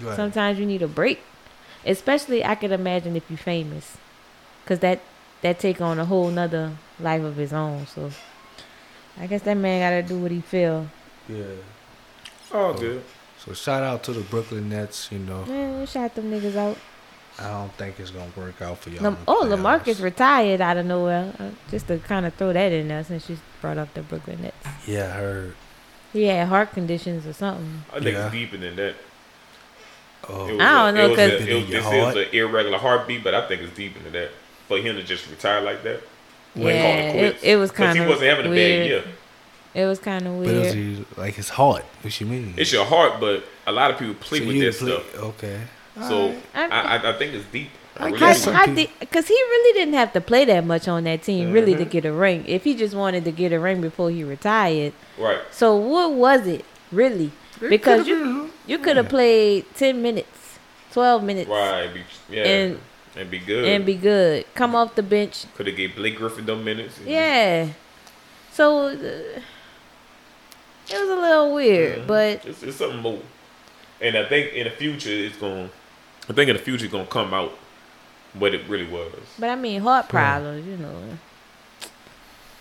[0.00, 0.16] Right.
[0.16, 1.20] Sometimes you need a break,
[1.84, 3.98] especially I could imagine if you're famous,
[4.64, 5.00] cause that
[5.42, 7.86] that take on a whole nother life of his own.
[7.86, 8.10] So
[9.18, 10.88] I guess that man gotta do what he feel.
[11.28, 11.44] Yeah.
[12.52, 13.02] All good.
[13.38, 15.10] So shout out to the Brooklyn Nets.
[15.12, 16.76] You know, Man, we shot them niggas out.
[17.40, 19.02] I don't think it's gonna work out for y'all.
[19.02, 19.82] Lam- oh, playoffs.
[19.84, 21.32] LaMarcus retired out of nowhere.
[21.38, 24.42] Uh, just to kind of throw that in there since you brought up the Brooklyn
[24.42, 24.56] Nets.
[24.86, 25.54] Yeah, I heard.
[26.12, 27.82] He had heart conditions or something.
[27.92, 28.24] I think Yeah.
[28.26, 28.94] it's deeper than that.
[30.28, 32.16] Oh, It was I don't a- know, it was 'cause- it was, this heart?
[32.16, 34.30] is an irregular heartbeat, but I think it's deeper than that.
[34.68, 36.00] For him to just retire like that,
[36.54, 37.42] when yeah, it it, quits.
[37.44, 39.04] it was 'Cause kind he of wasn't having a bad year.
[39.72, 41.06] It was kind of but it was weird.
[41.16, 41.84] like his heart.
[42.02, 42.54] What you mean?
[42.56, 45.14] It's your heart, but a lot of people play So with you that play- stuff.
[45.16, 45.60] Okay.
[46.08, 47.68] So I- I, I, I think it's deep.
[47.96, 48.44] I I really guess do.
[48.44, 48.52] so.
[48.52, 51.52] I, I did, cause he really didn't have to play that much on that team,
[51.52, 51.84] really, Mm-hmm.
[51.84, 52.44] to get a ring.
[52.46, 55.38] If he just wanted to get a ring before he retired, Right.
[55.50, 57.30] so what was it really?
[57.60, 60.58] Because you you could have played ten minutes,
[60.92, 61.92] twelve minutes, Right.
[61.92, 62.00] Be,
[62.34, 62.44] yeah.
[62.44, 62.78] and
[63.16, 63.64] And, be good.
[63.68, 64.46] and be good.
[64.54, 66.98] Come off the bench, Could have gave Blake Griffin them minutes.
[67.04, 67.68] yeah.
[68.52, 69.42] So uh, it
[70.92, 72.06] was a little weird, Mhm.
[72.06, 73.18] but it's, it's something more.
[74.00, 75.70] And I think in the future it's going.
[76.26, 77.52] To I think in the future it's gonna come out
[78.34, 79.12] what it really was.
[79.38, 81.02] but I mean heart problems, you know.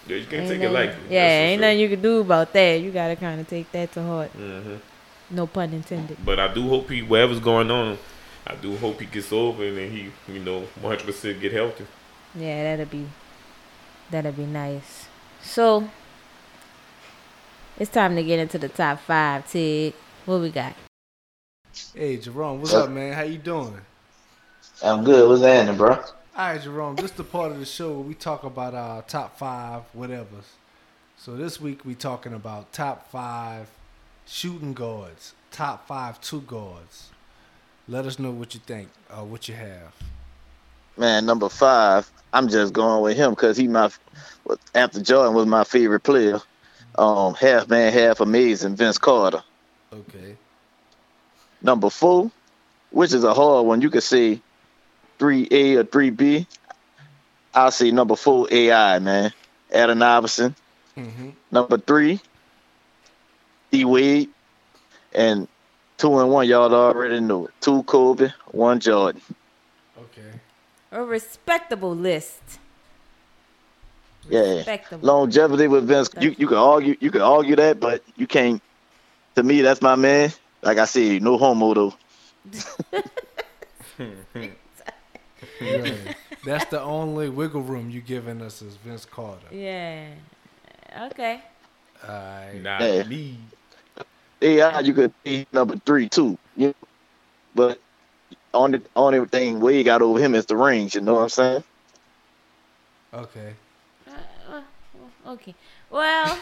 [0.08, 2.52] Yeah, you can't Ain't take it nothing- like yeah, ain't nothing you can do about
[2.54, 2.82] that.
[2.82, 4.30] You gotta kind of take that to heart.
[4.32, 4.76] hmm
[5.30, 6.18] No pun intended.
[6.26, 8.00] But I do hope he, whatever's going on,
[8.48, 11.86] I do hope he gets over and then he, you know, 100 percent get healthy.
[12.34, 13.06] Yeah, that'd be
[14.10, 15.08] that'd be nice.
[15.44, 15.88] So
[17.78, 19.94] it's time to get into the top five, Tig.
[20.26, 20.74] What we got?
[21.74, 23.14] Hey Jerome, what's up, man?
[23.14, 23.82] How you doing?
[24.82, 25.28] I'm good.
[25.30, 25.92] What's happening, bro?
[25.94, 26.04] All
[26.36, 26.98] right, Jerome.
[26.98, 30.58] This is the part of the show where we talk about our top five, whatever's.
[31.18, 33.70] So this week we talking about top five
[34.26, 37.12] shooting guards, top five two guards.
[37.88, 39.94] Let us know what you think, uh, what you have.
[40.98, 43.92] man, number five, I'm just going with him because he my
[44.76, 46.40] after Jordan was my favorite player.
[46.98, 49.44] Um, half man, half amazing, Vince Carter.
[49.94, 50.39] Okay.
[51.62, 52.32] Number four,
[52.92, 54.42] which is a hard one, you could say
[55.18, 56.48] three A or three B.
[57.54, 59.34] I'll say number four AI, man.
[59.72, 60.56] Allen Iverson.
[60.98, 61.30] Mm-hmm.
[61.52, 62.20] Number three,
[63.72, 64.30] D Wade.
[65.14, 65.48] And
[65.98, 67.54] two and one, y'all already know it.
[67.62, 69.22] Two Kobe, one Jordan.
[69.98, 70.40] Okay.
[70.92, 72.42] A respectable list.
[74.30, 74.40] Yeah.
[74.40, 75.08] Respectable.
[75.08, 76.10] Longevity with Vince.
[76.20, 78.62] You you can argue you can argue that, but you can't
[79.36, 80.32] to me that's my man.
[80.62, 81.94] Like I said, no homo though.
[85.60, 86.16] Right.
[86.44, 89.48] That's the only wiggle room you giving us is Vince Carter.
[89.52, 90.08] Yeah.
[91.02, 91.42] Okay.
[92.04, 92.62] Alright.
[92.62, 93.04] Not Yeah.
[93.04, 93.38] me.
[94.42, 96.38] AI you could be number three too.
[96.56, 96.74] You know?
[97.56, 97.82] But
[98.54, 101.64] only only thing Wade got over him is the rings, you know what I'm saying?
[103.14, 103.54] Okay.
[104.08, 105.56] Uh, uh, okay.
[105.90, 106.40] Well.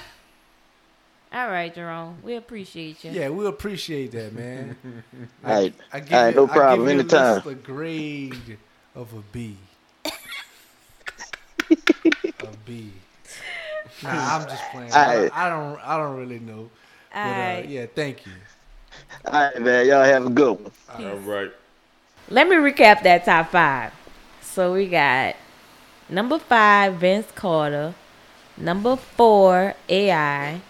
[1.38, 2.18] All right, Jerome.
[2.24, 3.12] We appreciate you.
[3.12, 4.76] Yeah, we appreciate that, man.
[5.46, 5.74] Alright.
[5.94, 7.36] I give Alright, you, no problem, I give you anytime.
[7.36, 8.58] list a grade
[8.96, 9.58] of a B.
[12.42, 12.92] a B.
[14.02, 14.92] Nah, I'm just playing.
[14.94, 15.32] I, Alright.
[15.32, 15.80] I don't.
[15.88, 16.70] I don't really know.
[17.14, 18.34] But All uh, yeah, thank you.
[19.26, 19.86] All right, man.
[19.88, 20.72] Y'all have a good one.
[20.90, 21.52] All right.
[22.30, 23.94] Let me recap that top five.
[24.42, 25.36] So we got
[26.10, 27.94] number five, Vince Carter.
[28.58, 30.62] Number four, AI.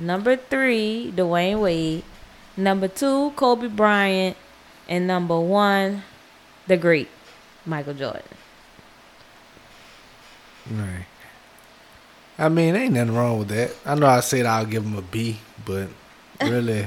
[0.00, 2.02] Number three, Dwyane Wade.
[2.56, 4.36] Number two, Kobe Bryant.
[4.88, 6.02] And number one,
[6.66, 7.08] the great
[7.66, 8.22] Michael Jordan.
[10.70, 11.06] Right.
[12.38, 13.72] I mean, ain't nothing wrong with that.
[13.84, 15.88] I know I said I'll give him a B, but
[16.40, 16.86] really,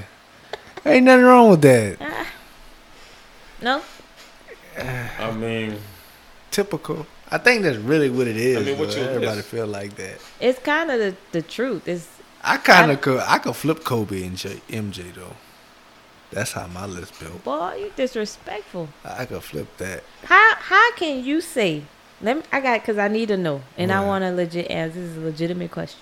[0.84, 2.28] ain't nothing wrong with that.
[3.62, 3.82] No?
[4.78, 5.78] I mean,
[6.54, 7.08] Typical.
[7.32, 8.58] I think that's really what it is.
[8.58, 9.04] I mean, what's bro.
[9.04, 10.20] your Everybody feel like that.
[10.40, 11.88] It's kind of the, the truth.
[11.88, 12.08] It's
[12.44, 13.20] I kind of could.
[13.22, 15.36] I could flip Kobe and J, MJ though.
[16.32, 17.44] That's how my list built.
[17.44, 18.90] boy, you disrespectful.
[19.06, 20.04] I could flip that.
[20.24, 21.84] How how can you say?
[22.22, 22.44] Let me.
[22.52, 25.00] I got because I need to know, and I want a legit answer.
[25.00, 26.02] This is a legitimate question.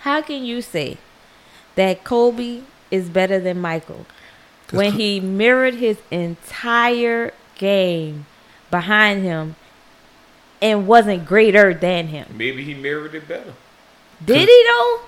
[0.00, 0.98] How can you say
[1.74, 4.06] that Kobe is better than Michael
[4.70, 8.26] when Co- he mirrored his entire game
[8.70, 9.56] behind him
[10.60, 12.26] and wasn't greater than him?
[12.36, 13.54] maybe he mirrored it better.
[14.24, 15.00] Did he though?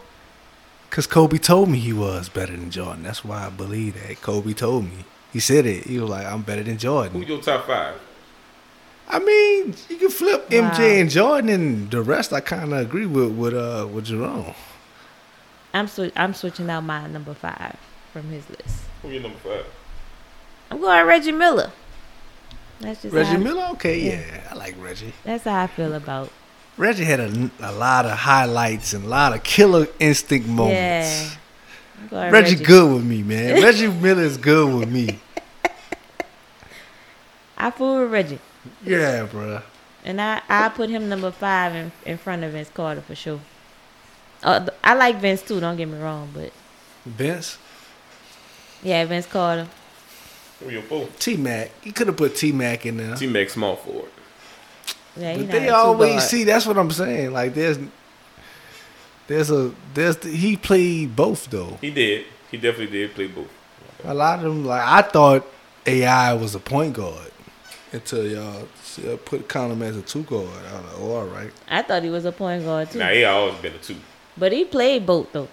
[0.90, 3.03] Cause Kobe told me he was better than Jordan.
[3.03, 4.20] That's why I believe that.
[4.22, 5.05] Kobe told me.
[5.33, 5.85] He said it.
[5.85, 8.00] He was like, "I'm better than Jordan." Who your top five?
[9.09, 10.70] I mean, you can flip Wow.
[10.70, 14.55] MJ and Jordan, and the rest I kind of agree with with uh with Jerome.
[15.74, 17.77] I'm swi- I'm switching out my number five
[18.12, 18.85] from his list.
[19.03, 19.66] Who your number five?
[20.70, 21.72] I'm going Reggie Miller.
[22.81, 24.20] That's just Reggie how, Miller, okay, Yeah.
[24.20, 25.12] yeah, I like Reggie.
[25.24, 26.31] That's how I feel about.
[26.77, 30.75] Reggie had a, a lot of highlights and a lot of killer instinct moments.
[30.81, 31.31] Yeah.
[32.13, 33.63] I'm Reggie, good with me, man.
[33.63, 35.19] Reggie Miller is good with me.
[37.57, 38.41] I fool with Reggie.
[38.85, 39.63] Yeah, bro.
[40.05, 43.41] And I, I put him number five in, in front of Vince Carter for sure.
[44.43, 46.53] Uh, I like Vince too, don't get me wrong, but
[47.07, 47.57] Vince,
[48.83, 49.67] yeah, Vince Carter.
[50.61, 51.09] Who your four?
[51.19, 51.71] T Mac.
[51.83, 53.17] He could have put T Mac in there.
[53.17, 54.11] T Mac small forward.
[55.16, 56.44] Yeah, But they always see.
[56.44, 57.33] That's what I'm saying.
[57.33, 57.79] Like there's,
[59.27, 61.79] there's a there's he played both though.
[61.81, 62.27] He did.
[62.50, 63.48] He definitely did play both.
[64.05, 65.46] A lot of them like I thought
[65.87, 67.31] AI was a point guard
[67.92, 68.66] until y'all
[69.07, 70.48] uh, put count him as a two guard.
[70.48, 71.50] I was like, oh, all right.
[71.68, 73.96] I thought he was a point guard too, Now he always been a two.
[74.37, 75.48] but he played both though,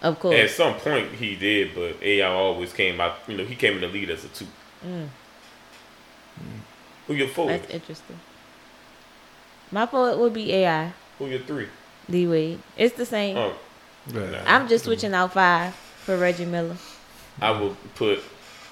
[0.00, 0.36] of course.
[0.40, 3.18] At some point he did, but AI always came out.
[3.28, 4.46] You know, he came in the lead as a two.
[4.86, 5.08] Mm,
[7.06, 7.48] Who your four?
[7.48, 8.18] that's interesting.
[9.72, 11.66] My forward would be AI, Who your three?
[12.10, 12.60] D Wade.
[12.76, 13.36] It's the same.
[13.38, 13.54] Oh,
[14.12, 14.34] Right.
[14.46, 16.76] I'm just switching out five for Reggie Miller.
[17.40, 18.20] I will put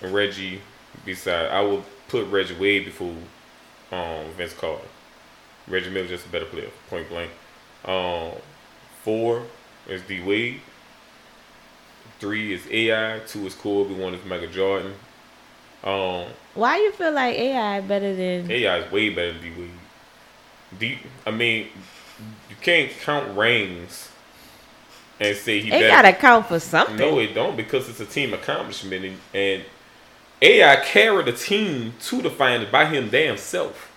[0.03, 0.61] Reggie
[1.05, 1.47] beside.
[1.51, 3.15] I will put Reggie Wade before
[3.93, 4.85] um, Vince Carter.
[5.69, 7.31] Reggie Miller just a better player, point blank.
[7.85, 8.33] Um,
[9.05, 9.45] four
[9.89, 10.61] is D Wade.
[12.19, 13.21] Three is AI.
[13.21, 13.95] Two is Kobe.
[13.95, 14.93] One is Michael Jordan.
[15.83, 18.51] Um, Why do you feel like AI better than?
[18.51, 19.71] AI is way better than D Wade.
[20.79, 21.67] D, I mean,
[22.49, 24.09] you can't count rings
[25.19, 25.89] and say he It better.
[25.89, 26.97] gotta count for something.
[26.97, 29.65] No, it don't because it's a team accomplishment, and, and
[30.43, 33.91] AI carried the team to the finals by him damn self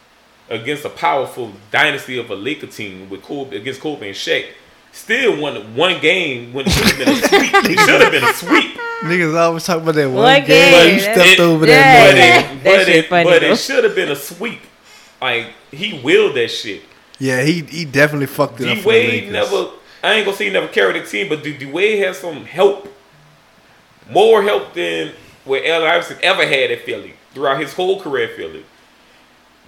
[0.50, 4.48] against a powerful dynasty of a Laker team with Kobe against Kobe and Shaq.
[4.92, 7.52] Still won one game when it should have been a sweep.
[7.72, 8.78] it should have been a sweep.
[9.04, 10.48] Niggas always talk about that one, One game.
[10.48, 12.06] game, you that's- stepped over Yeah.
[12.08, 12.52] But that.
[12.56, 14.60] it, but it, but it should have been a sweep.
[15.24, 16.82] Like he willed that shit.
[17.18, 18.78] Yeah, he he definitely fucked it up.
[18.78, 19.70] D Wade never.
[20.04, 22.44] I ain't gonna say he never carried the team, but D D Wade has some
[22.44, 22.94] help,
[24.10, 25.14] more help than
[25.46, 28.66] what Allen Iverson ever had at Philly throughout his whole career at Philly.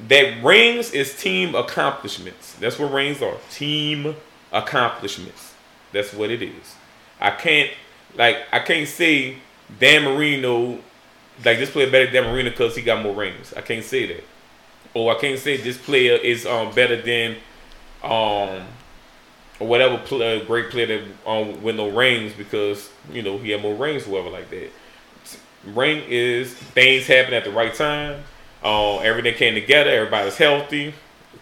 [0.09, 2.53] That rings is team accomplishments.
[2.55, 3.37] That's what rings are.
[3.49, 4.17] Team
[4.51, 5.53] accomplishments.
[5.93, 6.75] That's what it is.
[7.21, 7.71] I can't
[8.15, 9.37] like I can't say
[9.79, 10.79] Dan Marino
[11.45, 13.53] like this player better than Dan Marino because he got more rings.
[13.55, 14.23] I can't say that.
[14.95, 17.35] Or I can't say this player is um better than
[18.01, 18.65] um
[19.59, 23.61] or whatever play, great player that um with no rings because you know he had
[23.61, 24.71] more rings, whoever like that.
[25.65, 28.23] Ring is things happen at the right time.
[28.63, 29.89] Um, everything came together.
[29.91, 30.93] Everybody's healthy.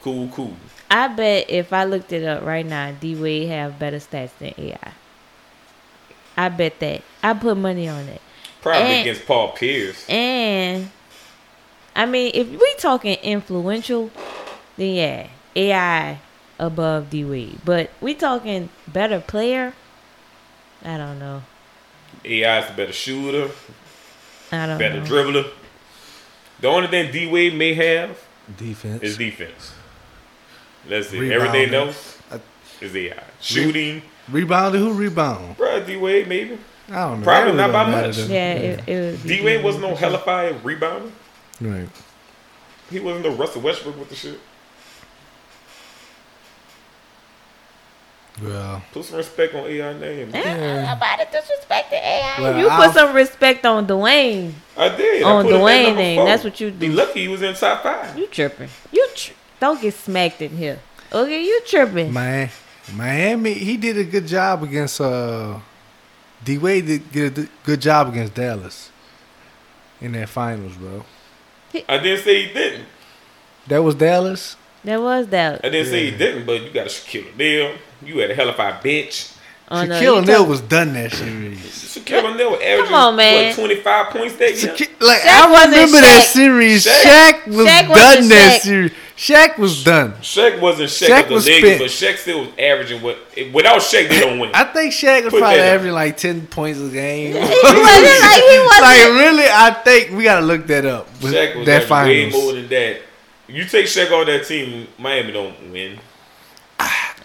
[0.01, 0.55] Cool, cool.
[0.89, 4.53] I bet if I looked it up right now, D Wade have better stats than
[4.57, 4.91] AI.
[6.35, 7.01] I bet that.
[7.21, 8.21] I put money on it.
[8.61, 10.07] Probably And- against Paul Pierce.
[10.09, 10.89] And
[11.95, 14.09] I mean, if we talking influential,
[14.77, 16.19] then yeah, AI
[16.59, 17.59] above D Wade.
[17.63, 19.73] But we talking better player.
[20.83, 21.43] I don't know.
[22.25, 23.51] AI is the better shooter,
[24.51, 25.05] I don't better know.
[25.05, 25.51] dribbler.
[26.61, 28.17] The only thing D Wade may have
[28.57, 29.03] defense.
[29.03, 29.73] is defense.
[30.87, 31.31] Let's see.
[31.31, 32.17] Everything else
[32.81, 33.23] is AI.
[33.41, 34.81] Shooting, Rebounding?
[34.81, 35.57] Who rebound?
[35.57, 35.83] bro.
[35.85, 36.57] D Wade maybe.
[36.89, 37.23] I don't know.
[37.25, 38.15] Probably not by much.
[38.15, 38.21] to.
[38.23, 41.11] Yeah, it, it was D Wade wasn't no hellified rebounder.
[41.63, 41.89] Right.
[42.91, 44.39] He wasn't the Russell Westbrook with the shit.
[48.41, 50.31] Well, Put some respect on AI name.
[50.31, 50.43] man.
[50.43, 52.41] Eh, Nobody disrespected AI.
[52.41, 54.53] Well, you I'll- put some respect on Dwyane.
[54.75, 55.21] I did.
[55.23, 56.25] On put him at Dwyane number name, four.
[56.25, 56.77] that's what you do.
[56.77, 58.17] Be lucky he was in top five.
[58.17, 58.69] You tripping?
[58.91, 60.79] You tr- don't get smacked in here.
[61.11, 62.11] Okay, you tripping?
[62.11, 62.49] Mi-
[62.95, 65.59] Miami, he did a good job against uh
[66.43, 68.89] D Wade did get a good job against Dallas
[70.01, 71.05] in that finals, bro.
[71.89, 72.85] I didn't say he didn't.
[73.67, 74.55] That was Dallas.
[74.83, 75.61] That was Dallas.
[75.63, 77.75] I didn't say he didn't, but you got to Shaquille O'Neal.
[78.03, 79.35] You had a hellified bitch.
[79.69, 81.59] Oh, no, Shaquille you O'Neal talk- was done that series.
[81.59, 83.47] Shaquille O'Neal was averaging on, man.
[83.47, 84.73] what twenty five points that year.
[84.75, 86.85] Shaq- like Shaq I wasn't remember that series.
[86.85, 87.01] Shaq.
[87.01, 88.63] Shaq, was Shaq done that Shaq.
[88.63, 88.91] series.
[89.15, 90.13] Shaq was done.
[90.13, 91.79] Shaq wasn't Shaq, Shaq of the was Lakers, spent.
[91.81, 93.17] but Shaq still was averaging what.
[93.53, 94.49] Without Shaq, they don't win.
[94.53, 95.73] I think Shaq was Put probably that up.
[95.75, 97.33] averaging like ten points a game.
[97.33, 98.81] He wasn't like he wasn't.
[98.81, 101.07] like really, I think we gotta look that up.
[101.21, 103.01] With Shaq was that averaging way more than that.
[103.47, 105.99] You take Shaq off that team, Miami don't win.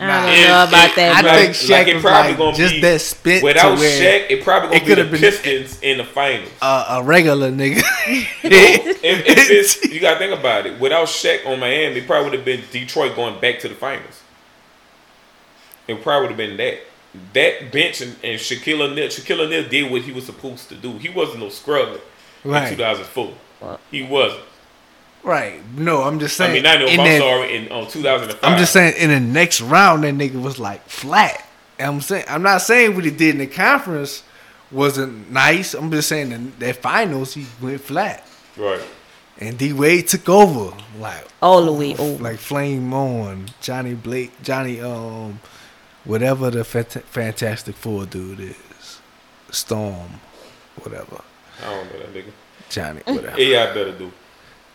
[0.00, 1.16] I don't It- know about it- that.
[1.16, 1.32] I bro.
[1.32, 4.00] Think Shaq like it was probably like gonna just be- that spit Without to where
[4.20, 6.50] Shaq, it probably gonna be the could've been- Pistons in the finals.
[6.62, 7.82] a, a regular nigga.
[8.06, 10.78] if, if it's, you gotta think about it.
[10.78, 14.22] Without Shaq on Miami, it probably would have been Detroit going back to the finals.
[15.88, 16.78] It probably would have been that.
[17.32, 19.08] That bench and, and Shaquille O'Neal.
[19.08, 20.98] Shaquille O'Neal did what he was supposed to do.
[20.98, 21.98] He wasn't no scrub
[22.44, 22.64] Right.
[22.70, 23.32] in 2004.
[23.60, 24.42] Well- He wasn't.
[25.22, 25.60] Right.
[25.76, 26.50] No, I'm just saying.
[26.50, 26.86] I mean, not no.
[26.86, 27.56] in I'm that- sorry.
[27.56, 28.38] In um, 2005.
[28.42, 31.44] I'm just saying in the next round that nigga was like flat.
[31.78, 34.22] And I'm saying I'm not saying what he did in the conference
[34.70, 35.74] wasn't nice.
[35.74, 38.26] I'm just saying in that finals he went flat.
[38.56, 38.80] Right.
[39.40, 42.22] And D Wade took over like all the way over.
[42.22, 45.38] like flame on Johnny Blake, Johnny um,
[46.04, 49.00] whatever the fant- Fantastic Four dude is,
[49.52, 50.20] Storm,
[50.82, 51.22] whatever,
[51.64, 52.32] I don't know that nigga.
[52.68, 53.38] Johnny, whatever.
[53.40, 54.10] AI better do.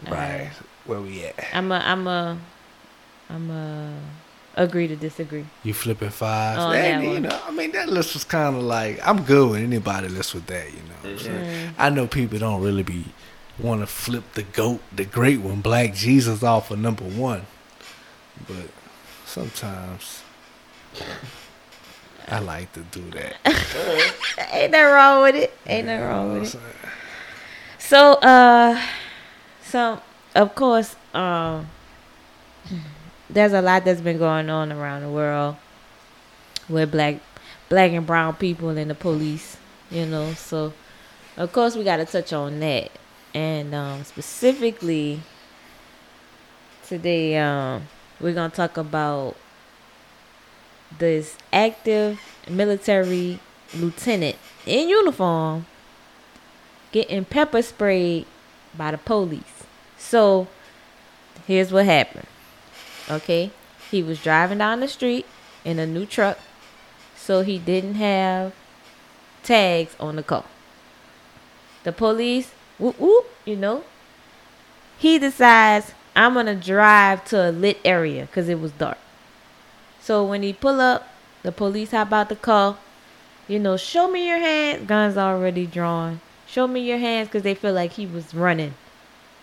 [0.09, 0.51] Right,
[0.85, 1.35] where we at?
[1.53, 2.37] I'm a, I'm a,
[3.29, 3.99] I'm a
[4.55, 5.45] agree to disagree.
[5.63, 6.61] You flipping fives?
[6.63, 7.21] Oh, That- that you one.
[7.23, 10.45] know, I mean that list was kind of like I'm good with anybody list with
[10.47, 10.67] that.
[10.71, 11.73] You know, what I'm saying?
[11.77, 13.05] I know people don't really be
[13.59, 17.45] want to flip the goat, the great one, Black Jesus off of number one,
[18.47, 18.69] but
[19.25, 20.21] sometimes
[22.27, 23.35] I like to do that.
[24.53, 25.53] Ain't nothing wrong with it.
[25.67, 26.61] Ain't nothing wrong with it.
[27.77, 28.81] So, uh,
[29.73, 29.99] so
[30.36, 31.67] of course, um,
[33.27, 35.55] there's a lot that's been going on around the world
[36.69, 37.15] with black,
[37.69, 39.57] black and brown people and the police.
[39.89, 40.73] You know, so
[41.38, 42.91] of course we got to touch on that,
[43.33, 45.21] and um, specifically
[46.86, 47.88] today, um,
[48.19, 49.36] we're gonna talk about
[50.99, 53.39] this active military
[53.75, 54.36] lieutenant
[54.67, 55.65] in uniform
[56.91, 58.28] getting pepper sprayed
[58.78, 59.62] by the police.
[60.04, 60.47] So
[61.47, 62.28] here's what happened.
[63.10, 63.51] Okay,
[63.89, 65.26] he was driving down the street
[65.66, 66.38] in a new truck,
[67.16, 68.54] so he didn't have
[69.43, 70.43] tags on the car.
[71.84, 73.86] The police, whoop whoop, you know.
[74.99, 78.99] He decides I'm gonna drive to a lit area because it was dark.
[79.99, 81.08] So when he pull up,
[81.41, 82.78] the police hop out the car.
[83.47, 84.86] You know, show me your hands.
[84.86, 86.22] Guns already drawn.
[86.45, 88.76] Show me your hands because they feel like he was running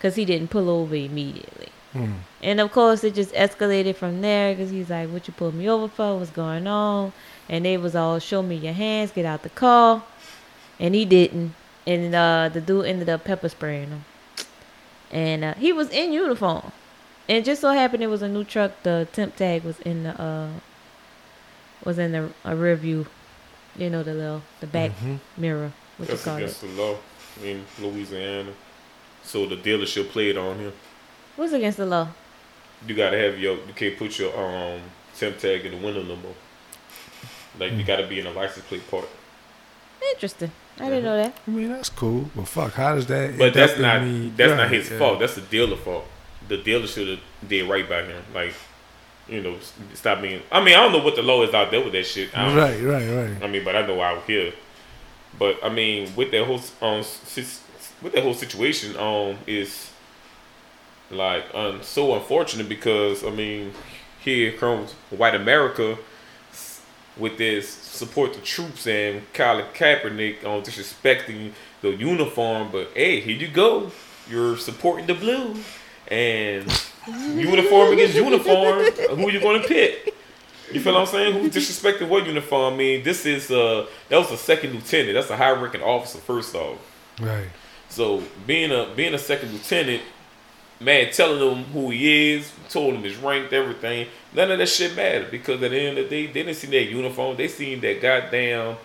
[0.01, 1.69] because he didn't pull over immediately.
[1.93, 2.13] Hmm.
[2.41, 5.69] And of course, it just escalated from there because he's like, "What you pulled me
[5.69, 6.17] over for?
[6.17, 7.13] What's going on?"
[7.47, 10.01] And they was all, "Show me your hands, get out the car,"
[10.79, 11.53] and he didn't.
[11.85, 14.05] And uh, the dude ended up pepper spraying him.
[15.11, 16.71] And uh, he was in uniform,
[17.29, 18.71] and it just so happened it was a new truck.
[18.83, 20.47] The temp tag was in the uh,
[21.83, 23.05] was in the a rear view,
[23.77, 25.19] you know, the little the back Mhm.
[25.37, 25.73] mirror.
[25.97, 26.43] What you That's call it?
[26.43, 26.95] against the law
[27.43, 28.51] in Louisiana.
[29.31, 30.73] So the dealership played on him.
[31.37, 32.09] What's against the law?
[32.85, 34.81] You gotta have your you can't put your um
[35.15, 36.35] temp tag in the window no more.
[37.57, 39.07] Like you gotta be in a license plate part.
[40.13, 40.51] Interesting.
[40.79, 41.33] I didn't know that.
[41.47, 42.29] I mean, that's cool.
[42.35, 43.37] But fuck, how does that?
[43.37, 44.97] But that's not mean- that's right, not his yeah.
[44.99, 45.19] fault.
[45.21, 46.05] That's the dealer fault.
[46.49, 48.21] The dealer should have did right by him.
[48.33, 48.53] Like,
[49.29, 49.55] you know,
[49.93, 50.41] stop being.
[50.51, 52.37] I mean, I don't know what the law is out there with that shit.
[52.37, 53.43] I don't- Right, right, right.
[53.43, 54.51] I mean, but I know out here.
[55.39, 57.60] But I mean, with that whole um sis-
[58.01, 59.91] with that whole situation um is
[61.09, 63.73] like um so unfortunate because I mean
[64.19, 65.97] here comes white America
[67.17, 73.35] with this support the troops and Colin Kaepernick on disrespecting the uniform, but hey, here
[73.35, 73.91] you go,
[74.29, 75.55] you're supporting the blue
[76.07, 76.83] and
[77.35, 78.83] uniform against uniform.
[79.15, 80.15] Who are you to pick?
[80.71, 81.33] You feel what I'm saying?
[81.33, 82.73] Who's disrespecting what uniform?
[82.73, 85.13] I mean, this is uh that was a second lieutenant.
[85.13, 86.77] That's a high ranking officer first off.
[87.19, 87.47] Right.
[87.91, 90.01] So being a being a second lieutenant,
[90.79, 94.07] man, telling them who he is, told him his rank, everything.
[94.33, 96.67] None of that shit mattered because at the end of the day, they didn't see
[96.67, 97.35] that uniform.
[97.35, 98.77] They seen that goddamn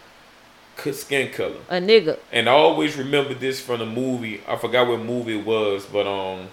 [0.93, 1.57] skin color.
[1.69, 2.19] A nigga.
[2.33, 4.43] And I always remember this from the movie.
[4.47, 6.49] I forgot what movie it was, but um,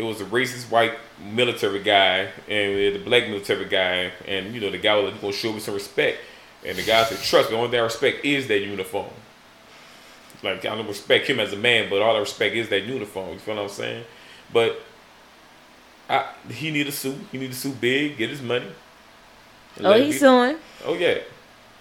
[0.00, 4.70] it was a racist white military guy and the black military guy, and you know
[4.70, 6.18] the guy was gonna show me some respect,
[6.66, 9.10] and the guy said, "Trust me, the only thing I respect is that uniform."
[10.42, 13.34] Like I don't respect him as a man, but all I respect is that uniform.
[13.34, 14.04] You feel what I'm saying?
[14.52, 14.80] But
[16.08, 17.16] I, he need a suit.
[17.30, 18.66] He need a suit big, get his money.
[19.82, 20.56] Oh, he's suing.
[20.84, 21.18] Oh yeah,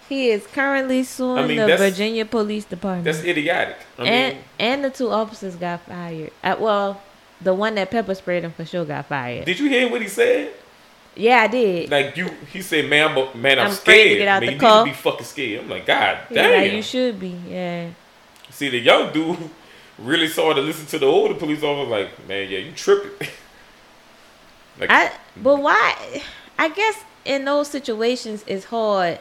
[0.07, 3.05] He is currently suing I mean, the Virginia Police Department.
[3.05, 3.78] that's idiotic.
[3.97, 6.32] I and mean, and the two officers got fired.
[6.43, 7.01] Uh, well,
[7.41, 9.45] the one that pepper sprayed him for sure got fired.
[9.45, 10.53] did you hear what he said?
[11.16, 11.89] yeah, I did.
[11.89, 14.18] Like you, he said, "Man, I'm, man, I'm, I'm afraid to scared.
[14.20, 16.62] get out man, the you car." need to be fucking scared." I'm like, God damn.
[16.62, 17.36] like, you should be.
[17.47, 17.89] Yeah.
[18.60, 19.49] See, the young dude
[19.97, 21.89] really started to listen to the older police officer.
[21.89, 23.12] Like, man, yeah, you tripping.
[24.82, 26.22] like, I but why?
[26.57, 29.20] I guess in those situations it's hard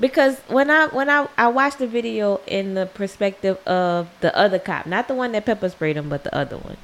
[0.00, 4.58] because when I when I I watched the video in the perspective of the other
[4.58, 6.78] cop, not the one that pepper sprayed him, but the other one,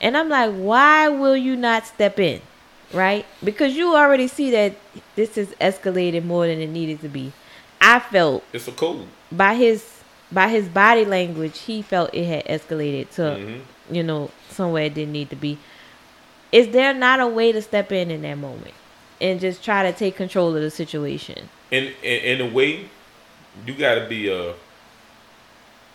[0.00, 2.40] and I'm like, why will you not step in,
[2.92, 3.26] right?
[3.42, 4.76] Because you already see that
[5.16, 7.32] this has escalated more than it needed to be.
[7.80, 9.08] I felt it's a code.
[9.32, 10.01] by his
[10.32, 13.60] by his body language, he felt it had escalated to Mhm.
[13.90, 15.58] you know somewhere it didn't need to be.
[16.50, 18.74] Is there not a way to step in in that moment
[19.20, 21.48] and just try to take control of the situation?
[21.70, 22.86] In, in in a way,
[23.66, 24.54] you got to be a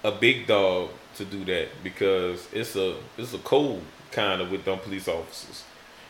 [0.03, 3.81] a big dog to do that because it's a it's a code
[4.11, 5.63] kind of with them police officers.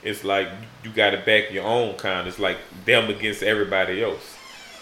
[0.03, 0.47] It's like
[0.83, 2.27] you got to back your own kind.
[2.27, 4.35] It's like them against everybody else.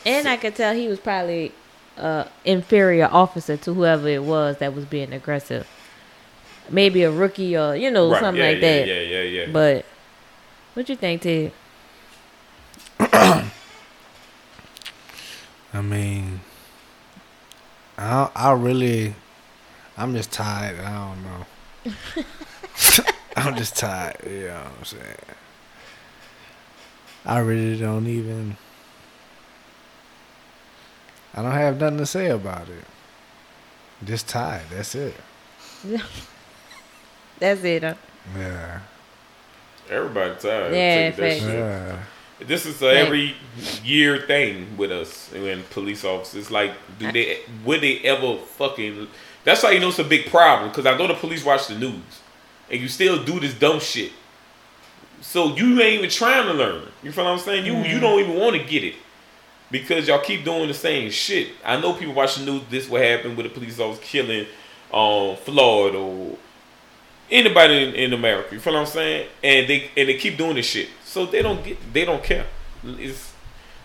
[0.06, 1.52] And I could tell he was probably
[1.98, 5.68] a inferior officer to whoever it was that was being aggressive.
[6.70, 8.88] Maybe a rookie or you know Right, something yeah, like yeah, that.
[8.88, 9.46] Yeah, yeah, yeah.
[9.52, 9.86] But
[10.74, 11.52] what do you think, Ted?
[15.74, 16.42] I mean,
[17.98, 19.16] I I really,
[19.98, 20.80] I'm just tired.
[20.80, 21.46] I don't know.
[23.36, 24.18] I'm just tired.
[24.26, 25.16] You know what I'm saying?
[27.26, 28.58] I really don't even.
[31.36, 32.86] I don't have nothing to say about it.
[34.06, 34.64] Just tired.
[34.72, 35.14] That's it.
[37.40, 37.84] That's it.
[37.84, 37.96] Huh?
[38.38, 38.80] Yeah.
[39.90, 40.74] Everybody tired.
[40.74, 41.40] Yeah, Take that facts.
[41.42, 41.54] shit.
[41.54, 42.00] Yeah.
[42.40, 43.36] This is a every
[43.84, 46.50] year thing with us and police officers.
[46.50, 49.08] Like, do they would they ever fucking?
[49.44, 50.70] That's how you know it's a big problem.
[50.70, 52.02] Because I know the police watch the news,
[52.70, 54.12] and you still do this dumb shit.
[55.22, 56.88] So you ain't even trying to learn.
[57.04, 57.66] You feel what I'm saying?
[57.66, 58.00] You you mm-hmm.
[58.00, 58.96] don't even want to get it
[59.72, 61.50] because y'all keep doing the same shit.
[61.64, 62.64] I know people watch the news.
[62.70, 64.46] This what happened with the police officer killing
[64.94, 66.38] um Floyd or
[67.30, 68.54] anybody in, in America.
[68.54, 69.28] You feel what I'm saying?
[69.44, 70.90] And they and they keep doing this shit.
[71.04, 72.46] So they don't get they don't care.
[72.84, 73.34] It's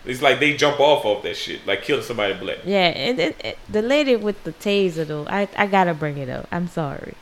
[0.04, 2.58] it's like they jump off of that shit, like killing somebody black.
[2.64, 6.28] Yeah, and, and, and the lady with the taser though, I I gotta bring it
[6.28, 6.46] up.
[6.50, 7.14] I'm sorry.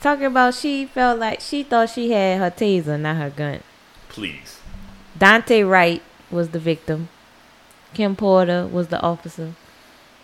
[0.00, 3.60] Talking about she felt like she thought she had her taser, not her gun.
[4.08, 4.60] Please.
[5.18, 7.08] Daunte Wright was the victim.
[7.94, 9.52] Kim Potter was the officer.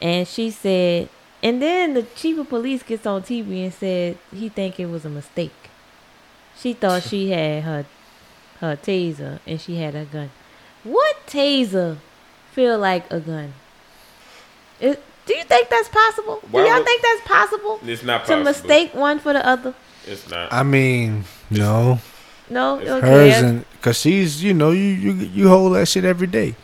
[0.01, 1.09] And she said
[1.43, 5.05] and then the chief of police gets on TV and said he think it was
[5.05, 5.53] a mistake.
[6.59, 7.87] She thought she had her
[8.61, 10.31] her taser and she had a gun.
[10.85, 11.99] What taser
[12.53, 13.55] feel like a gun?
[14.81, 16.41] It, do you think that's possible?
[16.51, 17.81] Why do y'all would- think that's possible?
[17.85, 19.75] It's not To mistake one for the other?
[20.07, 20.53] It's not.
[20.53, 21.99] I mean, no,
[22.51, 23.01] No, okay.
[23.01, 26.55] hers and because she's you know you you you hold that shit every day.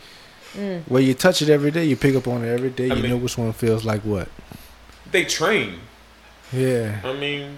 [0.55, 0.83] Mm.
[0.89, 2.91] Well, you touch it every day, you pick up on it every day.
[2.91, 4.27] I you mean- know which one feels like what.
[5.11, 5.79] they train.
[6.51, 7.55] Yeah, I mean,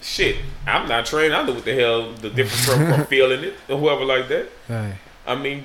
[0.00, 0.36] shit.
[0.66, 1.34] I'm not trained.
[1.34, 4.48] I know what the hell the difference from, from feeling it or whoever like that.
[4.68, 4.94] Right.
[5.26, 5.64] I mean,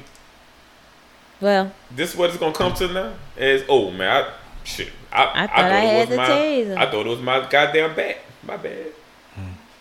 [1.40, 3.14] Well, this is what it's gonna come to now.
[3.38, 4.34] Is oh man, I
[4.64, 4.90] shit.
[5.12, 6.78] I, I thought I it had was the my, taser.
[6.78, 8.18] I thought it was my goddamn bat.
[8.46, 8.88] My bad.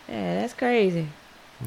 [0.08, 1.08] yeah, that's crazy.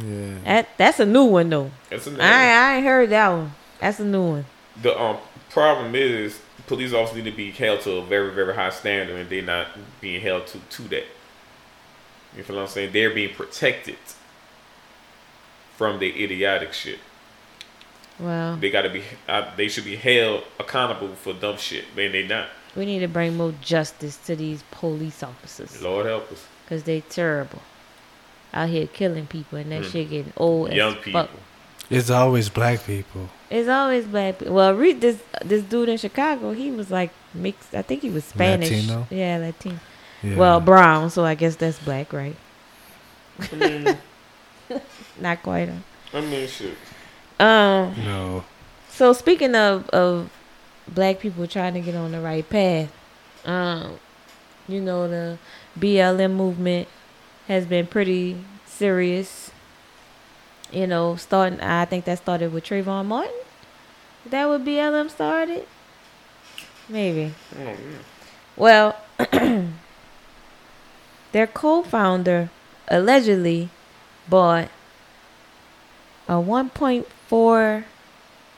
[0.03, 0.37] Yeah.
[0.43, 1.71] That that's a new one though.
[1.89, 3.51] That's a I ain't, I ain't heard that one.
[3.85, 4.45] That's a new one.
[4.81, 5.17] The um
[5.51, 9.29] problem is police officers need to be held to a very very high standard, and
[9.29, 9.67] they're not
[10.01, 11.03] being held to to that.
[12.35, 12.93] You feel what I'm saying?
[12.93, 13.97] They're being protected
[15.77, 16.97] from the idiotic shit.
[18.19, 19.03] Well, They gotta be.
[19.29, 22.11] Uh, they should be held accountable for dumb shit, man.
[22.11, 22.47] They not.
[22.75, 27.01] we need to bring more justice to these police officers Lord help us, because they
[27.01, 27.61] terrible.
[28.51, 29.91] Out here killing people and that Mm.
[29.91, 31.21] shit getting old young as people.
[31.21, 31.29] fuck.
[31.89, 33.29] It's always black people.
[33.49, 34.39] It's always black.
[34.39, 36.51] pe- Well, read this this dude in Chicago.
[36.51, 37.73] He was like mixed.
[37.75, 38.69] I think he was Spanish.
[38.71, 39.07] Latino?
[39.09, 39.79] Yeah, Latino.
[40.23, 40.35] Yeah.
[40.37, 41.09] Well, brown.
[41.11, 42.35] So I guess that's black, right?
[43.51, 43.97] I mean,
[45.19, 45.69] Not quite.
[46.13, 46.75] I mean, shit.
[47.39, 47.93] Um.
[48.03, 48.43] no.
[48.89, 50.29] So speaking of of
[50.87, 52.91] black people trying to get on the right path,
[53.45, 53.99] um,
[54.67, 55.37] you know the
[55.79, 56.87] BLM movement
[57.47, 59.51] has been pretty serious.
[60.75, 63.33] You know, starting I think that started with Trayvon Martin.
[64.25, 65.65] Is that what BLM started?
[66.89, 67.33] Maybe.
[67.57, 68.05] Oh, I don't.
[68.57, 68.97] Well,
[71.31, 72.49] their co-founder
[72.89, 73.69] allegedly
[74.27, 74.67] bought
[76.27, 77.83] a 1.4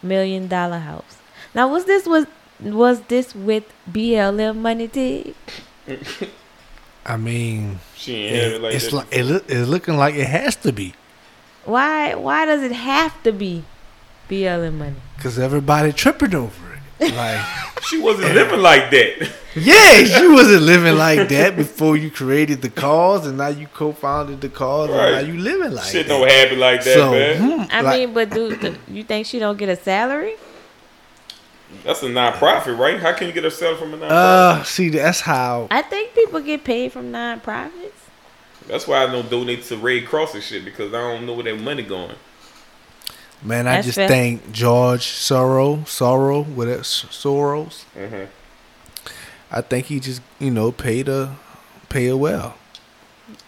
[0.01, 1.17] million dollar house.
[1.53, 2.25] Now, was this was
[2.59, 5.35] was this with BLM money, Tig?
[7.05, 10.25] I mean, She ain't it, it like it's like it look, it's looking like it
[10.25, 10.95] has to be
[11.67, 13.63] Why why does it have to be
[14.29, 14.95] BLM money?
[15.17, 16.53] because everybody tripping over
[16.99, 17.13] it.
[17.15, 17.39] Like,
[17.89, 19.31] she wasn't living like that.
[19.55, 24.41] yeah, she wasn't living like that before you created the cause, and now you co-founded
[24.41, 25.11] the cause, and Right.
[25.13, 26.13] now you living like Shit that.
[26.13, 27.37] don't happen like that, so, man.
[27.37, 30.35] hmm, I like- mean, but do, do you think she don't get a salary?
[31.83, 32.99] That's a non-profit, right?
[32.99, 34.11] How can you get a sale from a non-profit?
[34.13, 35.67] uh, see, that's how.
[35.69, 37.96] I think people get paid from nonprofits.
[38.67, 41.43] That's why I don't donate to Red Cross and shit because I don't know where
[41.45, 42.15] that money going.
[43.41, 44.07] Man, I That's just fair.
[44.07, 47.85] think George Soros, Sorrow, whatever, Soros.
[47.95, 48.25] Mm-hmm.
[49.51, 51.35] I think he just, you know, paid her,
[51.87, 52.55] pay her well.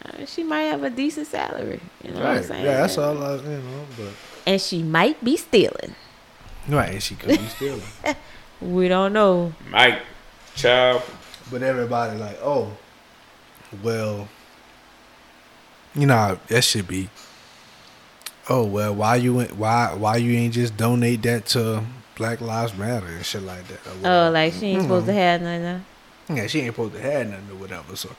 [0.06, 1.82] Uh, She might have a decent salary.
[2.04, 2.46] You know what I'm Right.
[2.46, 2.66] saying?
[2.66, 3.86] Yeah, that's all I, you know.
[3.98, 4.10] But
[4.46, 5.96] And she might be stealing.
[6.70, 7.82] right, and she could be stealing.
[8.62, 9.54] We don't know.
[9.70, 10.02] Mike,
[10.56, 11.02] child,
[11.50, 12.74] But everybody like, oh,
[13.82, 14.28] well,
[16.00, 17.10] you know, that should be.
[18.50, 21.84] Oh well, why you why why you ain't just donate that to
[22.16, 23.80] Black Lives Matter and shit like that?
[24.04, 25.86] Oh, like she ain't supposed to have nothing.
[26.36, 27.96] yeah, she ain't supposed to have nothing or whatever.
[27.96, 28.10] So,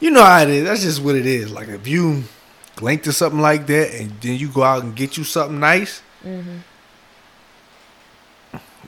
[0.00, 0.64] you know how it is.
[0.64, 1.52] That's just what it is.
[1.52, 2.24] Like if you
[2.80, 6.02] link to something like that and then you go out and get you something nice,
[6.26, 6.60] Mhm.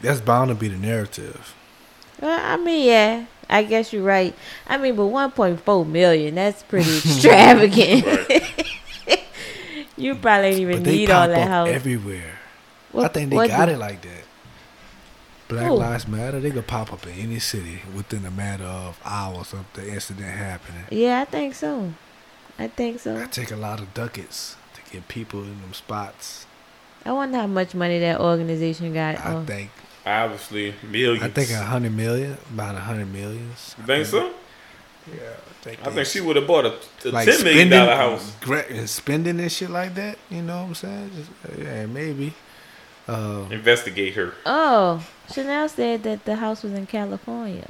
[0.00, 1.54] that's bound to be the narrative.
[2.20, 4.34] Well, I mean, yeah, I guess you're right.
[4.66, 8.04] I mean, but 1.4 million, that's pretty extravagant.
[9.96, 11.68] you probably ain't even But need all that up house.
[11.68, 12.38] everywhere.
[12.96, 14.24] I think they got do- it like that.
[15.48, 15.74] Black Who?
[15.74, 19.66] Lives Matter, they could pop up in any city within a matter of hours of
[19.74, 20.84] the incident happening.
[20.90, 21.92] Yeah, I think so.
[22.58, 23.20] I think so.
[23.20, 26.46] I take a lot of ducats to get people in them spots.
[27.04, 29.18] I wonder how much money that organization got.
[29.18, 29.70] I Oh, think
[30.06, 31.22] obviously millions.
[31.22, 33.74] I think a hundred million, about a hundred millions.
[33.78, 34.32] You think so?
[35.08, 35.86] Yeah, I think.
[35.86, 36.74] I think she would have bought a,
[37.04, 38.32] a like ten million dollar house.
[38.40, 40.18] gra- and spending and shit like that.
[40.30, 41.10] You know what I'm saying?
[41.16, 42.32] Just, yeah, maybe.
[43.08, 44.32] Uh, Investigate her.
[44.46, 47.68] oh, Chanel said that the house was in California.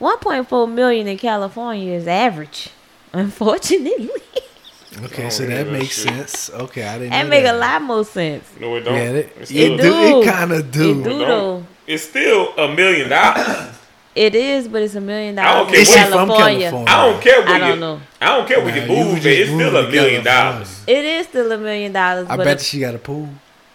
[0.00, 2.70] 1.4 million in California is average,
[3.12, 4.08] unfortunately.
[5.04, 6.08] Okay, so that that makes shit.
[6.28, 6.50] sense.
[6.50, 7.10] Okay, I didn't.
[7.10, 7.54] that know make that.
[7.54, 8.44] a lot more sense.
[8.58, 8.94] No, it don't.
[8.94, 9.76] Yeah, it, It's it, do.
[9.78, 10.20] do.
[10.20, 10.90] It kind of do.
[11.00, 11.10] It do.
[11.10, 11.18] don't.
[11.20, 11.66] though.
[11.86, 13.76] It's still a million dollars.
[14.14, 15.48] It is, but it's a million dollars.
[15.50, 16.70] I don't dollars care in she from California.
[16.70, 16.88] California?
[16.92, 17.60] I don't care where I you.
[17.60, 18.00] don't know.
[18.20, 20.84] I don't care where Nah, you you move, but it's still a million dollars.
[20.86, 23.28] It is still a million dollars, I but bet if- she got a pool,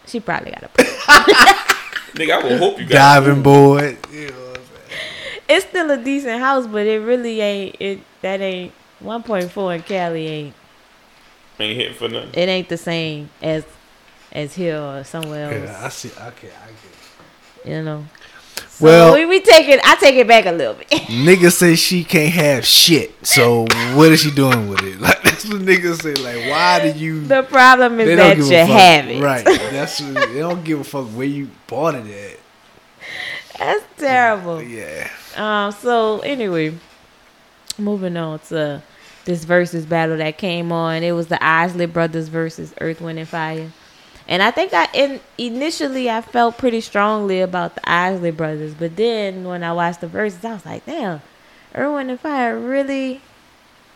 [0.06, 0.86] she probably got a pool.
[2.16, 3.24] Nigga, I will hope you got.
[3.24, 3.98] diving board.
[4.12, 4.60] You know what
[5.50, 7.76] It's still a decent house, but it really ain't.
[7.80, 10.54] It that ain't 1.4 in Cali ain't.
[11.60, 12.32] Ain't hitting for nothing.
[12.34, 13.64] It ain't the same as
[14.32, 15.70] as here or somewhere else.
[15.70, 16.10] Yeah, I see.
[16.10, 17.66] Okay, I get.
[17.66, 17.70] It.
[17.70, 18.06] You know.
[18.68, 19.80] So Well- we, we take it.
[19.86, 20.88] I take it back a little bit.
[20.90, 23.26] nigga say she can't have shit.
[23.26, 25.00] So what is she doing with it?
[25.06, 26.14] Like that's what niggas say.
[26.16, 27.22] Like why do you?
[27.26, 28.70] the problem is that you a fuck.
[28.70, 29.22] have it.
[29.22, 29.46] Right.
[29.46, 32.40] That's what, they don't give a fuck where you bought it at.
[33.58, 34.62] That's terrible.
[34.62, 35.10] Yeah.
[35.38, 35.72] Um.
[35.72, 36.78] So anyway,
[37.78, 38.82] moving on to
[39.26, 41.04] this Verzuz battle that came on.
[41.04, 43.72] It was the Isley Brothers versus Earth, Wind, and Fire.
[44.28, 48.96] And I think I in, initially I felt pretty strongly about the Isley Brothers, but
[48.96, 51.22] then when I watched the Verzuz, I was like, damn,
[51.76, 53.22] Earth, Wind, and Fire really,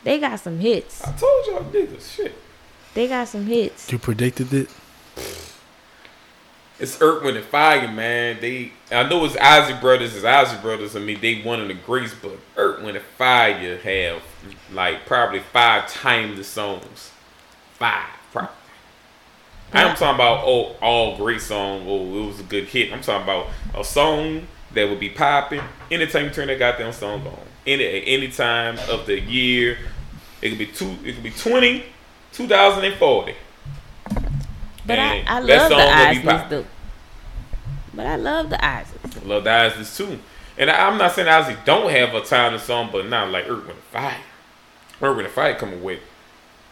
[0.04, 1.04] they got some hits.
[1.04, 2.36] I told y'all niggas shit.
[2.94, 3.92] They got some hits.
[3.92, 4.70] You predicted it.
[6.80, 8.38] It's Earth, Wind, and Fire, man.
[8.40, 10.16] They, I know it's Ozzy Brothers.
[10.16, 10.96] It's Ozzy Brothers.
[10.96, 14.24] I mean, they one of the greats, but Earth, Wind, and Fire have
[14.72, 17.12] like probably five times the songs.
[17.74, 18.56] Five, probably.
[19.74, 21.84] I'm talking about oh, all great song.
[21.86, 22.94] Oh, it was a good hit.
[22.94, 25.62] I'm talking about a song that would be popping
[25.92, 27.40] anytime you turn that goddamn song on.
[27.68, 29.78] Any at any time of the year.
[30.42, 30.96] It could be two.
[31.04, 31.84] It could be 20,
[32.32, 33.36] 2040.
[34.90, 36.66] But I, I love the song will be Isleys though.
[37.94, 39.26] But I love the Isleys.
[39.26, 40.20] Love the Isleys too.
[40.58, 43.66] And I, I'm not saying Ozzy don't have a timeless song, but not like Earth,
[43.68, 44.18] Wind, Fire.
[45.02, 46.00] Earth, Wind, Fire coming with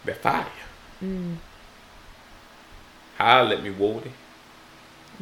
[0.06, 0.46] that fire.
[1.04, 1.38] Mm.
[3.18, 4.12] How let me wold it.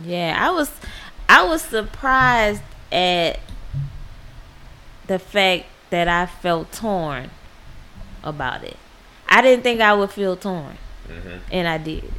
[0.04, 0.72] Yeah, I was
[1.30, 3.40] I was surprised at
[5.08, 7.30] the fact that I felt torn
[8.24, 8.78] about it.
[9.30, 10.78] I didn't think I would feel torn,
[11.08, 11.40] Mhm.
[11.52, 12.12] and I did.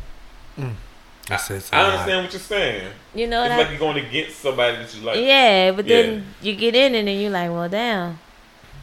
[1.29, 2.93] I said I understand what you're saying.
[3.15, 5.19] You know what It's I like you're going against somebody that you like.
[5.19, 6.51] Yeah, but then Yeah.
[6.51, 8.19] you get in it and you're like, well, damn.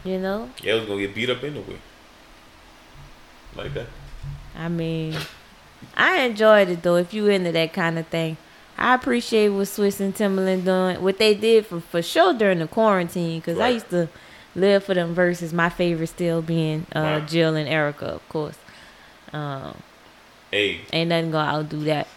[0.03, 0.49] You know?
[0.61, 1.77] Yeah, it was gonna get beat up anyway.
[3.55, 3.87] Like that.
[4.57, 5.15] I mean,
[5.95, 6.95] I enjoyed it though.
[6.97, 8.37] If you into that kind of thing,
[8.77, 12.67] I appreciate what Swizz and Timbaland doing, what they did for for sure during the
[12.67, 13.41] quarantine.
[13.41, 14.09] Cause I used to
[14.55, 15.53] live for them Verzuz.
[15.53, 17.19] My favorite still being uh, Wow.
[17.21, 18.57] Jill and Erykah, of course.
[19.31, 19.77] Um,
[20.53, 22.07] Hey, ain't nothing gonna outdo that.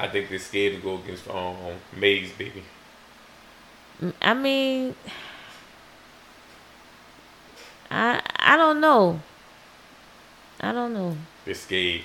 [0.00, 1.54] I think they're scared to go against um
[1.96, 2.64] Maze, baby.
[4.02, 4.96] Mm, I mean,
[7.88, 9.20] I I don't know.
[10.60, 11.16] I don't know.
[11.44, 12.02] They're scared.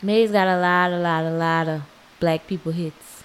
[0.00, 1.82] Maze got a lot, a lot, a lot of
[2.20, 3.24] black people hits.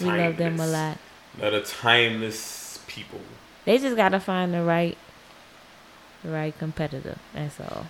[0.00, 0.72] We love them a Timeless.
[0.72, 0.98] lot.
[1.36, 3.20] Another timeless people.
[3.66, 4.96] They just gotta find the right,
[6.24, 7.18] the right competitor.
[7.34, 7.88] That's all.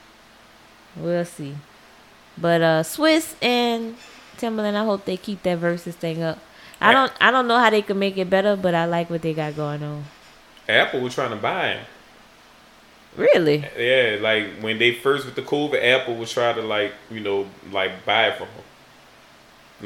[0.96, 1.54] We'll see.
[2.38, 3.96] But uh, Swizz and
[4.36, 6.38] Timbaland, I hope they keep that Verzuz thing up.
[6.80, 9.20] I don't, I don't know how they can make it better, but I like what
[9.22, 10.04] they got going on.
[10.68, 11.84] Apple was trying to buy him.
[13.16, 13.64] Really?
[13.76, 17.46] Yeah, like when they first with the COVID, Apple was trying to like you know
[17.72, 18.64] like buy it from them.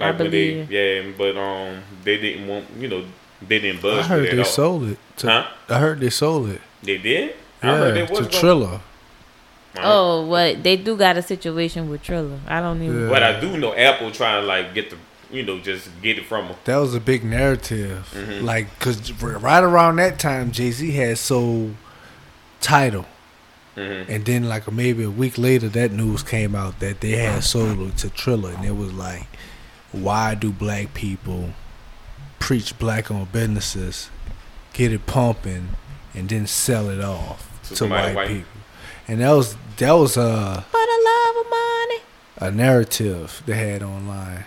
[0.02, 3.04] I Like when they believe yeah, but um they didn't want you know
[3.40, 4.04] they didn't buzz.
[4.04, 4.44] I heard they all.
[4.44, 4.98] sold it.
[5.18, 5.46] To, Huh?
[5.70, 6.60] I heard they sold it.
[6.82, 7.34] They did.
[7.62, 8.80] I heard Yeah, they to was gonna- Triller.
[9.82, 10.62] Oh, what?
[10.62, 12.38] They do got a situation with Triller.
[12.46, 13.02] I don't even.
[13.02, 13.08] Yeah.
[13.08, 14.96] But I do know Apple trying to like get the
[15.32, 16.56] you know just get it from them.
[16.64, 18.08] That was a big narrative.
[18.14, 18.42] Mhm.
[18.42, 21.74] Like, cause right around that time, Jay Z had sold
[22.60, 23.06] Tidal,
[23.74, 27.42] hmm and then like maybe a week later, that news came out that they had
[27.44, 29.26] sold it to Triller, and it was like,
[29.92, 31.50] why do black people
[32.38, 34.10] preach black owned businesses,
[34.72, 35.70] get it pumping,
[36.14, 38.28] and then sell it off To to, white, white.
[38.28, 38.50] people?
[39.08, 42.02] And that was that was uh, For the love of money.
[42.38, 44.44] a narrative they had online.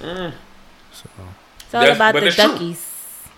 [0.00, 0.32] Mm.
[0.92, 1.08] So
[1.60, 2.88] It's all That's- about the duckies.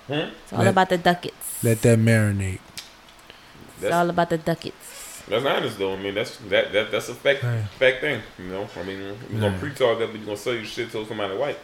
[0.06, 0.12] Hmm?
[0.12, 1.62] It's all Let- about the ducats.
[1.64, 2.60] let that marinate.
[2.74, 5.22] it's That's, all about the ducats.
[5.28, 5.94] that's honest though.
[5.94, 7.64] I mean that's that, that that's a fact Right.
[7.78, 8.20] fact thing.
[8.38, 9.60] You know, I mean you're gonna Right.
[9.60, 11.58] preach all that, but you're gonna sell your shit to somebody white,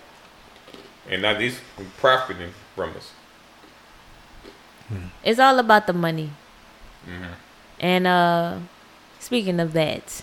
[1.09, 1.61] and now these
[1.99, 3.13] profiting from us.
[5.23, 6.31] It's all about the money.
[7.07, 7.29] Mhm.
[7.81, 8.59] And uh
[9.19, 10.23] speaking of that,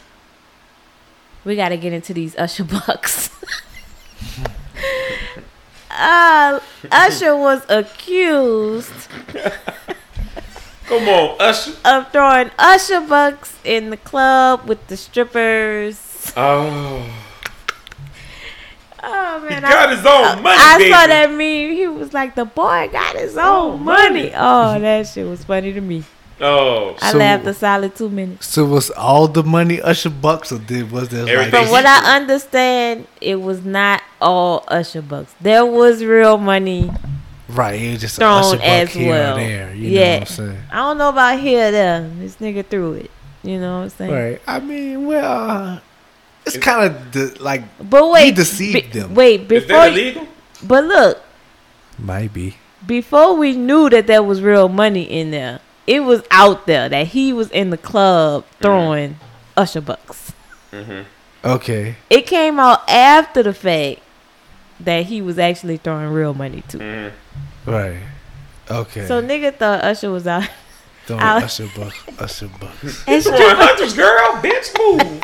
[1.43, 3.30] we got to get into these Usher bucks.
[5.91, 6.60] uh,
[6.91, 8.91] Usher was accused
[10.86, 11.74] Come on, Usher.
[11.84, 16.32] of throwing Usher bucks in the club with the strippers.
[16.38, 17.05] Oh,
[19.03, 20.91] Oh man, he got I, his own money, I baby.
[20.91, 21.76] saw that meme.
[21.76, 25.82] He was like, "The boy got his own money." Oh, that shit was funny to
[25.82, 26.03] me.
[26.39, 28.45] Oh, I So- laughed a solid two minutes.
[28.47, 32.15] So was all the money Usher bucks or did was there like From what I
[32.17, 35.33] understand, it was not all Usher bucks.
[35.41, 36.91] There was real money.
[37.49, 37.79] right?
[37.81, 39.38] It was just thrown Usher as here well.
[39.38, 39.73] or there.
[39.73, 39.99] You Yeah.
[40.05, 40.57] know what I'm saying?
[40.71, 42.09] I don't know about here or there.
[42.19, 43.11] This nigga threw it.
[43.43, 44.11] You know what I'm saying?
[44.11, 44.41] Right.
[44.45, 45.79] I mean, well,
[46.45, 49.15] it's kind of de- like But wait, deceived be- them.
[49.15, 50.27] Wait, Is before that you-
[50.61, 51.21] but look,
[51.97, 52.57] might be.
[52.85, 57.07] before we knew that there was real money in there, it was out there that
[57.07, 59.17] he was in the club throwing
[59.55, 60.33] usher bucks.
[61.43, 61.95] Okay.
[62.09, 64.01] It came out after the fact
[64.79, 66.79] that he was actually throwing real money too.
[66.79, 67.11] Mhm.
[67.65, 67.99] Right.
[68.69, 69.05] Okay.
[69.07, 70.47] So nigga thought Usher was out.
[71.05, 71.95] Throwing I'll- Usher bucks.
[72.19, 73.03] Usher bucks.
[73.07, 75.21] And Throwing hundreds, girl, bitch, move.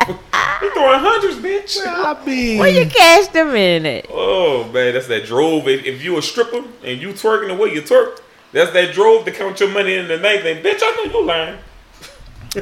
[0.62, 1.78] you throwing hundreds, bitch.
[1.86, 4.06] I mean, Where you cash them in at?
[4.10, 5.68] Oh man, that's that drove.
[5.68, 8.20] If, if you a stripper and you twerking the way you twerk,
[8.54, 10.42] that's that drove to count your money in the night.
[10.42, 11.58] Then, bitch, I know you lying.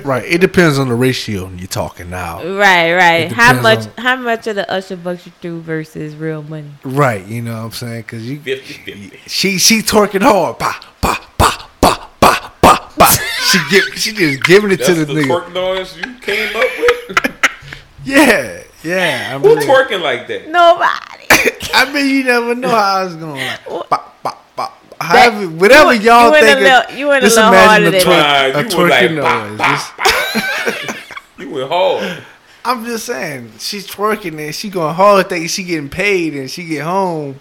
[0.05, 0.25] right.
[0.25, 2.39] It depends on the ratio you're talking now.
[2.43, 3.31] Right, right.
[3.31, 3.87] How much?
[3.87, 6.71] on- How much of the Usher bucks you threw versus real money?
[6.83, 7.25] Right.
[7.27, 8.03] You know what I'm saying?
[8.03, 9.19] Because you, 50-50.
[9.27, 10.59] she she twerking hard.
[10.59, 13.07] Pa pa pa pa pa pa pa.
[13.45, 15.27] she give she just giving it That's to the, the nigga.
[15.29, 17.29] twerk noise you came up with.
[18.05, 18.63] Yeah.
[18.83, 19.33] Yeah.
[19.35, 20.49] I Who mean, twerking like that?
[20.49, 21.27] Nobody.
[21.75, 23.37] I mean, you never know how it's going.
[23.91, 24.01] Like.
[25.03, 26.61] However, whatever you y'all went a think.
[26.61, 28.75] little- you went a just little imagine harder a, than twerk, Nah, a you was
[28.75, 29.59] twerking like, noise.
[29.59, 30.07] pop,
[30.87, 30.99] Just-
[31.39, 32.23] You went hard.
[32.65, 35.29] I'm just saying, she's twerking and she going hard.
[35.29, 37.41] Thinking she getting paid and she get home.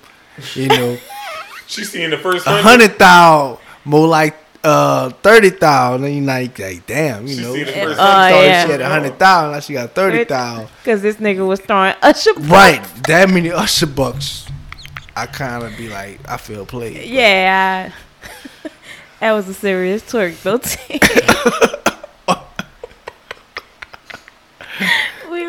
[0.56, 0.98] You know,
[1.68, 2.64] She seeing the first a hundred.
[2.64, 6.06] hundred thousand, more like uh thirty thousand.
[6.06, 7.56] And you like, like, damn, you She know.
[7.56, 8.66] She first Oh, thought yeah.
[8.66, 9.52] she had a hundred thousand.
[9.52, 10.68] Now she got thirty thousand.
[10.84, 12.34] Because this nigga was throwing Usher.
[12.34, 12.48] bucks.
[12.48, 14.48] Right, that many Usher bucks.
[15.16, 17.06] I kind of be like, I feel played.
[17.10, 17.92] Yeah.
[17.92, 18.70] I,
[19.20, 20.60] that was a serious twerk, though.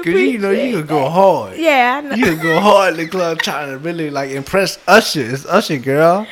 [0.02, 1.56] Cause you know you can go hard.
[1.56, 2.16] Yeah, I know.
[2.16, 5.20] You can go hard in the club trying to really like impress Usher.
[5.20, 6.26] It's Usher, girl.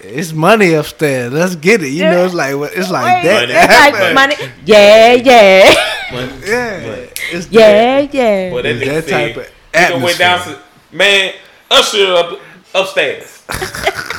[0.00, 1.32] It's money upstairs.
[1.32, 1.88] Let's get it.
[1.88, 3.48] You know, it's like it's like Wait, that.
[3.50, 4.34] it's like Money.
[4.36, 4.52] money.
[4.66, 5.74] Yeah, yeah,
[6.10, 8.50] But, yeah, it's yeah, yeah.
[8.50, 11.34] but that It's that type of he done went down to, man,
[11.72, 12.40] Usher up,
[12.74, 13.42] upstairs.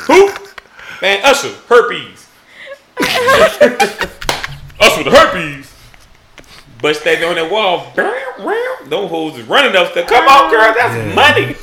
[0.07, 0.29] Who?
[1.01, 2.27] Man, Usher, herpes.
[4.79, 5.71] Usher with the herpes.
[6.81, 10.09] But standing on that wall, bam, bam, them hoes is running upstairs.
[10.09, 11.13] Come on, girl, that's Yeah.
[11.15, 11.55] money.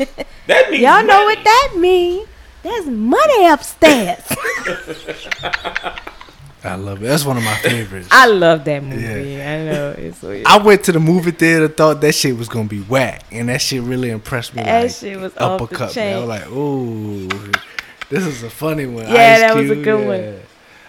[0.47, 1.37] That means Y'all know money.
[1.37, 2.29] what that means.
[2.63, 4.23] There's money upstairs.
[6.63, 7.07] I love it.
[7.07, 8.09] That's one of my favorites.
[8.11, 9.41] I love that movie.
[9.41, 10.47] I know it's weird.
[10.47, 13.61] I went to the movie theater, thought that shit was gonna be whack, and that
[13.63, 14.63] shit really impressed me.
[14.63, 16.03] That like, shit was off the uppercut me.
[16.03, 17.29] I was like, ooh,
[18.11, 19.05] this is a funny one.
[19.05, 20.41] Yeah, Ice that was a Cube, good one.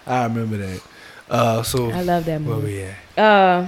[0.06, 0.82] I remember that.
[1.30, 2.74] Uh, so I love that where movie.
[2.74, 3.20] we at?
[3.24, 3.68] Uh,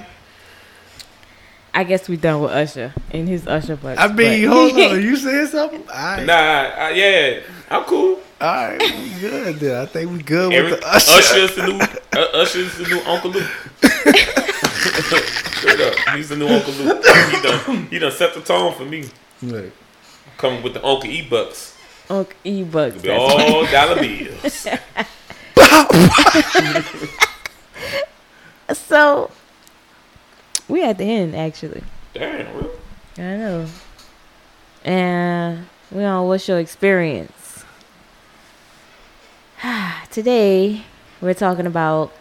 [1.74, 4.00] I guess we done with Usher and his Usher bucks.
[4.00, 5.02] I mean, but- hold on.
[5.02, 5.82] You said something?
[5.88, 7.40] All right, Nah, I, yeah,
[7.72, 8.20] I'm cool.
[8.44, 9.56] All right, we good.
[9.56, 9.82] Then.
[9.82, 11.12] I think we good Every, with the Usher.
[11.14, 13.50] Usher's the new uh, Usher's the new Uncle Luke.
[15.54, 17.06] Straight up, he's the new Uncle Luke.
[17.06, 19.10] He done he done set the tone for me.
[19.42, 19.72] Look,
[20.38, 21.78] Coming with the Uncle E bucks,
[22.10, 23.02] Uncle E bucks.
[23.02, 24.68] be all dollar bills.
[28.74, 29.30] So
[30.68, 31.84] we at the end actually.
[32.14, 32.70] Damn, really?
[33.18, 33.68] I know.
[34.84, 37.43] And we on what's your experience?
[40.12, 40.84] Today
[41.22, 42.12] we're talking about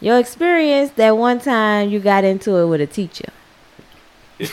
[0.00, 3.32] your experience that one time you got into it with a teacher.
[4.40, 4.44] I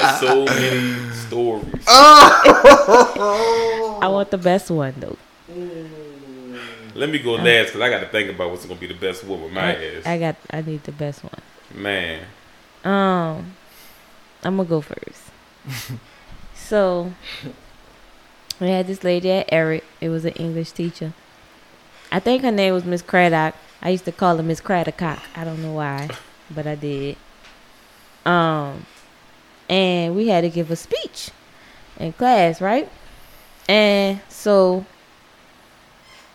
[0.00, 1.84] have so many stories.
[1.86, 3.20] Oh!
[4.02, 5.16] I want the best one though.
[6.96, 9.22] Let me go last because I got to think about what's gonna be the best
[9.22, 10.06] one with my I, ass.
[10.06, 11.40] I got I need the best one.
[11.72, 12.24] Man,
[12.82, 13.54] Um,
[14.42, 15.30] I'm gonna go first.
[16.54, 17.12] so,
[18.60, 19.84] we had this lady at Eric.
[20.00, 21.12] It was an English teacher.
[22.10, 23.54] I think her name was Miss Craddock.
[23.82, 25.02] I used to call her Miss Craddock.
[25.02, 26.08] I don't know why,
[26.50, 27.16] but I did.
[28.24, 28.86] Um,
[29.68, 31.30] and we had to give a speech
[31.98, 32.88] in class, right?
[33.68, 34.84] And so,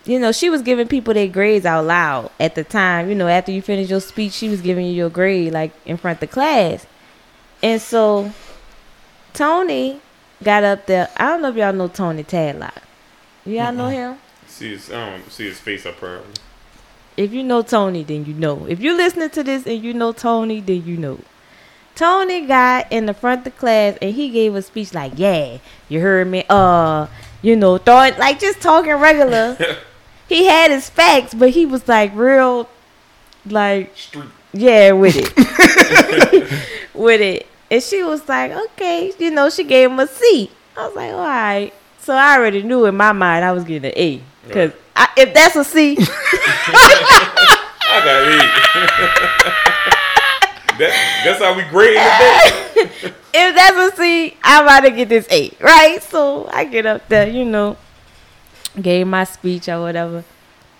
[0.04, 3.08] you know, she was giving people their grades out loud at the time.
[3.08, 5.96] You know, after you finish your speech, she was giving you your grade like in
[5.96, 6.86] front of the class.
[7.62, 8.32] And so
[9.32, 10.00] Tony
[10.42, 11.08] got up there.
[11.16, 12.78] I don't know if y'all know Tony Tadlock.
[13.44, 14.18] Y'all know him?
[14.46, 16.34] see his um, see his face up probably.
[17.16, 18.66] If you know Tony, then you know.
[18.66, 21.18] If you're listening to this and you know Tony, then you know.
[21.94, 25.58] Tony got in the front of the class and he gave a speech like, "Yeah,
[25.88, 26.44] you heard me.
[26.48, 27.06] Uh,
[27.42, 29.56] you know, throwing like just talking regular.
[30.28, 32.68] he had his facts, but he was like real,
[33.44, 34.24] like Street.
[34.52, 37.46] yeah, with it, with it.
[37.72, 40.50] And she was like, okay, you know, she gave him a C.
[40.76, 41.72] I was like, all right.
[42.00, 44.20] So I already knew in my mind I was getting an A.
[44.46, 44.72] Because
[45.16, 46.04] if that's a C, I
[48.04, 48.52] got eight.
[50.80, 53.14] that, that's how we grade today.
[53.32, 56.02] if that's a C, I'm about to get this A, right?
[56.02, 57.78] So I get up there, you know,
[58.82, 60.24] gave my speech or whatever.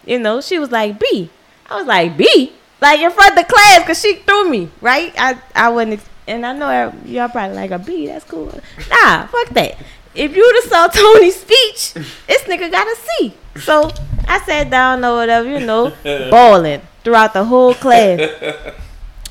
[0.05, 1.31] You know, she was like B.
[1.71, 5.15] I was like B, like in front of the class, cause she threw me, right?
[5.17, 8.07] I I wasn't, ex- and I know y'all probably like a B.
[8.07, 8.47] That's cool.
[8.91, 9.77] Nah, fuck that.
[10.15, 11.95] If you'd have saw Tony's speech,
[12.27, 13.35] this nigga got a C.
[13.61, 13.91] So
[14.29, 15.93] I sat down or whatever, you know,
[16.31, 18.21] bawling throughout the whole class.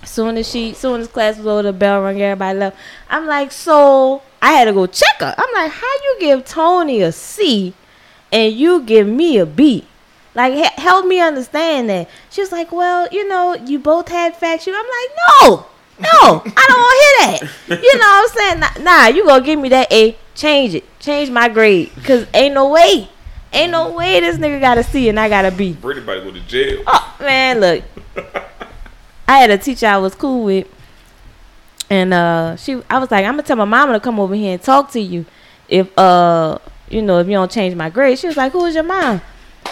[0.04, 2.78] Soon as she, soon as class was over, the bell rang, everybody left.
[3.10, 5.36] I'm like, so I had to go check her.
[5.38, 7.74] I'm like, how you give Tony a C
[8.32, 9.86] and you give me a B?
[10.34, 12.10] Like, he- help me understand that.
[12.32, 14.66] She was like, well, you know, you both had facts.
[14.66, 15.18] You, I'm like,
[15.50, 15.66] no,
[16.02, 17.84] no, I don't want to hear that.
[17.84, 18.60] You know what I'm saying?
[18.60, 20.18] Nah, nah, you gonna give me that A?
[20.36, 23.10] Change it, change my grade, cause ain't no way,
[23.54, 25.74] ain't no way this nigga got a C and I got a B.
[25.74, 26.84] Brady about to go to jail.
[26.88, 27.84] Oh man, look.
[29.28, 30.68] I had a teacher I was cool with,
[31.90, 34.54] and uh, she, I was like, I'm gonna tell my mama to come over here
[34.54, 35.26] and talk to you,
[35.70, 36.58] if uh,
[36.90, 38.20] you know, if you don't change my grade.
[38.20, 39.22] She was like, Who is your mom?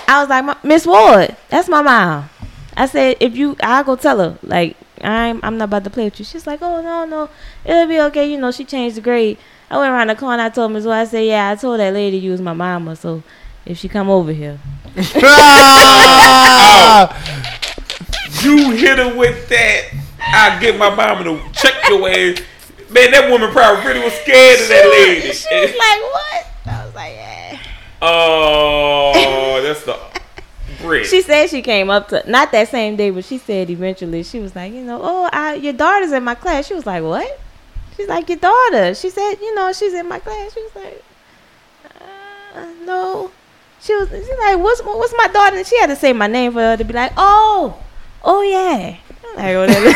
[0.08, 2.30] I was like, Miss Ward, that's my mom.
[2.76, 4.40] I said, if you, I'll go tell her.
[4.42, 6.26] Like, I'm, I'm not about to play with you.
[6.26, 7.30] She's like, oh no, no,
[7.66, 8.30] it'll be okay.
[8.32, 9.38] You know, she changed the grade.
[9.70, 10.44] I went around the corner.
[10.44, 12.96] I told Miss Ward, I said, yeah, I told that lady you was my mama.
[12.96, 13.24] So
[13.66, 14.60] if she come over here,
[14.98, 15.10] oh.
[17.02, 17.40] Oh.
[18.42, 19.90] You hit her with that.
[20.22, 22.42] I get my mama to check your ass.
[22.90, 25.34] Man, that woman probably really was scared of that lady.
[25.34, 26.48] she was like, what?
[26.66, 27.60] I was like, yeah.
[28.02, 30.09] oh, that's the
[30.90, 31.06] Brit.
[31.06, 34.40] She said she came up to not that same day, but she said eventually she
[34.40, 36.68] was like, you know, oh, I, your daughter's in my class.
[36.68, 37.40] She was like, what?
[37.96, 38.96] She's like, your daughter.
[38.96, 40.54] She said, you know, she's in my class.
[40.54, 41.04] She was like,
[42.56, 43.32] uh, no.
[43.82, 44.10] She was.
[44.10, 45.58] She's like, what's what's my daughter?
[45.58, 47.82] And she had to say my name for her to be like, oh,
[48.24, 48.98] oh yeah.
[49.36, 49.86] Like whatever.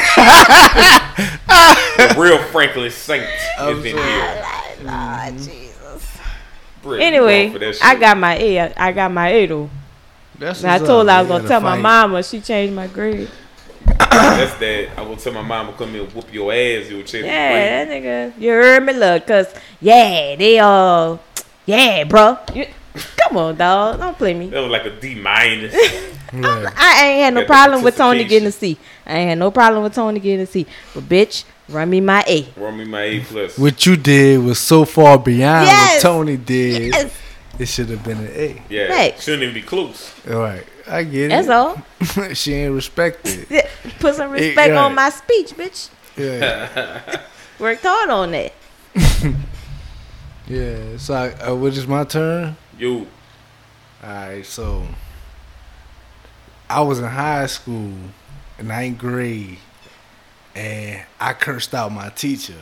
[1.98, 3.96] the real Franklin Saint is in here.
[3.98, 6.18] like, Lord Jesus.
[6.82, 8.74] Brit, Anyway, going for that I got my A.
[8.76, 9.70] I got my A though.
[10.44, 12.22] That's I told her I was gonna gotta tell my mama.
[12.24, 13.30] She changed my grade.
[13.86, 14.90] That's that.
[14.98, 16.90] I will tell my mama come here and whoop your ass.
[16.90, 17.24] You'll check.
[17.24, 18.40] Yeah, that nigga.
[18.42, 19.48] You heard me, look, cause
[19.82, 21.20] yeah, they all,
[21.66, 22.38] yeah, bro.
[22.54, 22.66] You,
[23.18, 24.00] come on, dog.
[24.00, 24.50] Don't play me.
[24.50, 25.76] That was like a D minus.
[26.34, 26.72] Yeah.
[26.76, 28.76] I ain't had no Got problem with Tony getting a C.
[29.06, 30.66] I ain't had no problem with Tony getting a C.
[30.96, 32.48] But bitch, run me my A.
[32.58, 33.56] Run me my A plus.
[33.60, 36.04] What you did was so far beyond Yes.
[36.04, 36.92] what Tony did.
[36.92, 37.14] Yes.
[37.60, 38.62] It should have been an A.
[38.70, 39.24] Yeah, Facts.
[39.24, 40.14] shouldn't even be close.
[40.28, 41.50] All right, I get That's it.
[41.50, 42.34] That's all.
[42.34, 43.48] she ain't respected.
[44.00, 44.78] Put some respect right.
[44.78, 45.90] on my speech, bitch.
[46.18, 47.22] Yeah,
[47.60, 48.54] Worked hard on that.
[50.48, 50.98] yeah.
[50.98, 52.56] So, I, uh, what is my turn?
[52.78, 53.08] You.
[54.04, 54.86] All right, so
[56.70, 57.94] I was in high school,
[58.62, 59.60] ninth grade,
[60.56, 62.56] and I cursed out my teacher.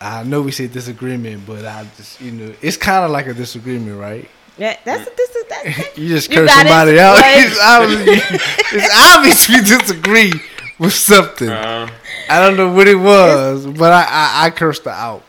[0.00, 3.34] I know we said disagreement, but I just, you know, it's kind of like a
[3.34, 4.28] disagreement, right?
[4.56, 5.92] Yeah, that's this is that.
[5.96, 7.18] You just curse got it, somebody out.
[7.20, 7.46] right.
[7.46, 10.32] It's obviously, it's obviously disagree
[10.78, 11.48] with something.
[11.48, 11.88] uh,
[12.28, 15.22] I don't know what it was, but I, I, I cursed her out.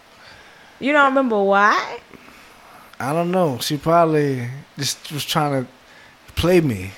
[0.79, 1.99] You don't remember why?
[2.99, 3.57] I don't know.
[3.59, 4.47] She probably
[4.77, 5.71] just was trying to
[6.33, 6.91] play me.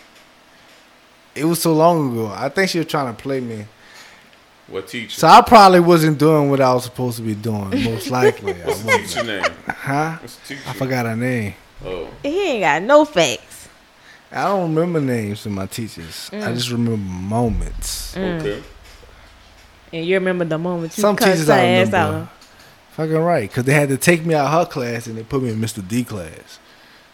[1.35, 2.31] It was so long ago.
[2.35, 3.65] I think she was trying to play me.
[4.67, 5.19] What teacher?
[5.19, 7.69] So I probably wasn't doing what I was supposed to be doing.
[7.83, 9.07] Most likely, I What's the wasn't.
[9.09, 9.51] teacher name?
[9.67, 10.17] Huh?
[10.21, 10.61] What's the teacher?
[10.69, 11.53] I forgot her name.
[11.85, 13.67] Oh, He ain't got no facts.
[14.31, 16.29] I don't remember names of my teachers.
[16.33, 16.55] I Mm.
[16.55, 18.15] just remember moments.
[18.17, 18.63] okay.
[19.91, 21.97] And you remember the moment you Some teachers her I ass remember.
[22.23, 22.29] out.
[22.93, 25.41] Fucking right, because they had to take me out of her class and they put
[25.43, 25.87] me in Mr.
[25.87, 26.59] D class.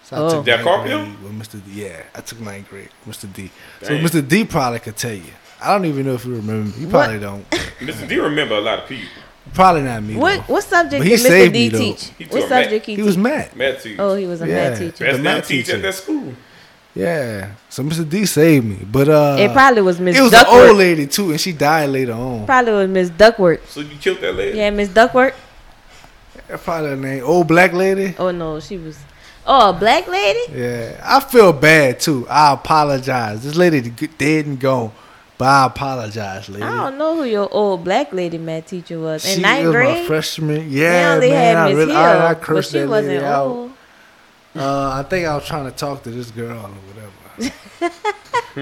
[0.03, 0.29] So I Oh.
[0.29, 1.61] took That ninth with Mr.
[1.65, 1.83] D.
[1.83, 3.31] Yeah, I took ninth grade, Mr.
[3.31, 3.51] D.
[3.81, 4.25] So Mr.
[4.25, 5.33] D probably could tell you.
[5.61, 6.77] I don't even know if you remember.
[6.79, 6.91] You What?
[7.05, 7.49] probably don't.
[7.79, 8.07] Mr.
[8.07, 9.07] D remember a lot of people.
[9.53, 10.15] Probably not me.
[10.15, 10.53] What though.
[10.53, 11.53] what subject he did Mr.
[11.53, 12.03] D me, teach?
[12.17, 12.63] He What taught math.
[12.63, 13.23] subject he, He was teach?
[13.23, 13.55] mad.
[13.55, 14.01] Math teacher.
[14.01, 14.69] Oh, he was a Yeah.
[14.69, 15.03] math teacher.
[15.05, 15.75] Best the math teacher teacher.
[15.77, 16.33] at that school.
[16.95, 17.51] Yeah.
[17.69, 18.07] So Mr.
[18.09, 20.69] D saved me, but uh, it probably was Miss it was an Duckworth.
[20.69, 22.45] old lady too, and she died later on.
[22.45, 23.69] Probably was Miss Duckworth.
[23.71, 24.57] So you killed that lady?
[24.57, 25.33] Yeah, Miss Duckworth.
[26.47, 27.23] That's probably her name.
[27.23, 28.15] Old black lady.
[28.19, 28.97] Oh no, she was.
[29.45, 30.39] Oh, a black lady.
[30.53, 32.27] Yeah, I feel bad too.
[32.29, 33.43] I apologize.
[33.43, 34.91] This lady g- dead and gone,
[35.39, 36.61] but I apologize, lady.
[36.63, 39.25] I don't know who your old black lady math teacher was.
[39.25, 40.55] In she ninth was my grade, freshman.
[40.69, 41.55] they Yeah, only man.
[41.57, 43.45] I, had Miss really, Hill, I, I but she that wasn't lady out.
[43.47, 43.71] old.
[44.55, 47.55] Uh, I think I was trying to talk to this girl or whatever.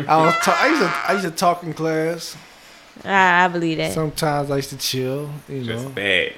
[0.08, 0.36] I was.
[0.44, 0.94] Ta- I used to.
[1.10, 2.38] I used to talk in class.
[3.06, 3.94] I, I believe that.
[3.94, 6.34] Sometimes I used to chill, you Just know, bad.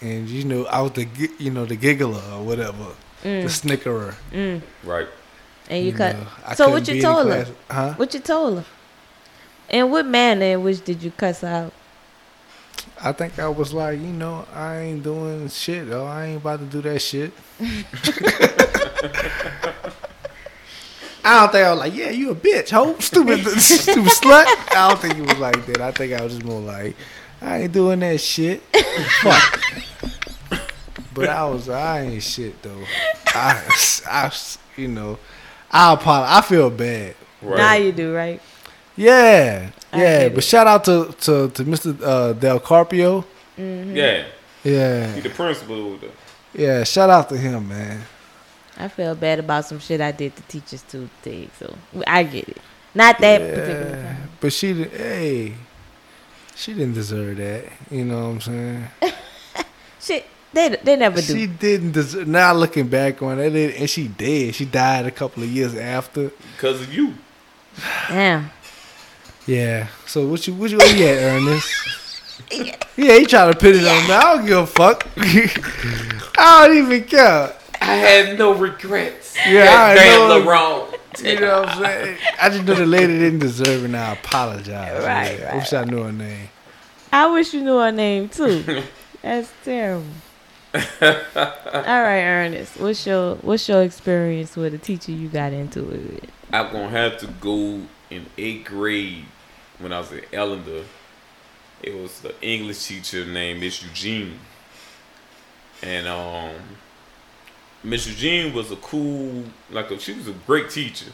[0.00, 1.06] and you know, I was the
[1.38, 2.86] you know the giggler or whatever,
[3.22, 4.14] the snickerer.
[4.32, 4.62] Mm.
[4.84, 5.08] Right.
[5.68, 6.16] And you cut.
[6.16, 6.26] know.
[6.46, 7.46] I So what you told her?
[7.70, 7.94] Huh?
[7.94, 8.64] What you told her?
[9.68, 11.72] And what manner in which did you cuss out?
[13.02, 16.06] I think I was like, you know, I ain't doing shit, though.
[16.06, 17.32] I ain't about to do that shit.
[21.26, 24.46] I don't think I was like, yeah, you a bitch, hoe, stupid, stupid slut.
[24.70, 25.80] I don't think it was like that.
[25.80, 26.96] I think I was just more like,
[27.42, 28.62] I ain't doing that shit.
[29.22, 29.60] Fuck.
[31.12, 32.84] But I was, I ain't shit though.
[33.28, 33.60] I,
[34.06, 34.32] I,
[34.76, 35.18] you know,
[35.70, 36.38] I apologize.
[36.38, 37.16] I feel bad.
[37.42, 37.56] Right.
[37.56, 38.40] Now you do, right?
[38.96, 40.28] Yeah, I yeah.
[40.30, 40.42] But it.
[40.44, 41.96] shout out to to to Mr.
[42.02, 43.24] Uh, Del Carpio.
[43.56, 44.24] Yeah.
[44.64, 45.96] Yeah, He the principal.
[45.98, 46.10] the-
[46.54, 46.82] yeah.
[46.84, 48.02] Shout out to him, man.
[48.78, 51.50] I feel bad about some shit I did to teachers too, Tig.
[51.58, 51.74] So
[52.06, 52.56] I get it.
[52.94, 54.28] Not that particular time.
[54.40, 55.54] but she, di- hey,
[56.56, 57.64] she didn't deserve that.
[57.90, 58.88] You know what I'm saying?
[60.00, 61.34] Shit, they they never do.
[61.34, 62.26] She didn't deserve.
[62.26, 64.54] Now looking back on it, it- and she did.
[64.54, 66.30] She died a couple of years after.
[66.56, 67.14] Because of you.
[68.08, 68.50] Damn.
[69.46, 69.88] Yeah.
[70.06, 71.72] So what you what you, where you at, Ernest?
[72.96, 74.14] Yeah, he trying to put it on me.
[74.14, 75.06] I don't give a fuck.
[76.38, 77.52] I don't even care.
[77.80, 79.36] I had no regrets.
[79.46, 80.48] Yeah, I know.
[80.48, 80.94] wrong.
[81.22, 82.18] You know what I'm saying?
[82.40, 85.04] I just know the lady didn't deserve it, and I apologize.
[85.04, 85.52] Right, yeah.
[85.52, 86.48] I wish I knew her name.
[87.12, 88.82] I wish you knew her name too.
[89.22, 90.06] That's terrible.
[90.74, 92.78] All right, Ernest.
[92.80, 96.30] What's your what's your experience with a teacher you got into it with?
[96.52, 99.24] I'm gonna have to go in eighth grade
[99.78, 100.84] when I was at Ellender.
[101.82, 104.38] It was the English teacher named Miss Eugene,
[105.82, 106.54] and um,
[107.84, 111.12] Miss Eugene was a cool, like a, she was a great teacher,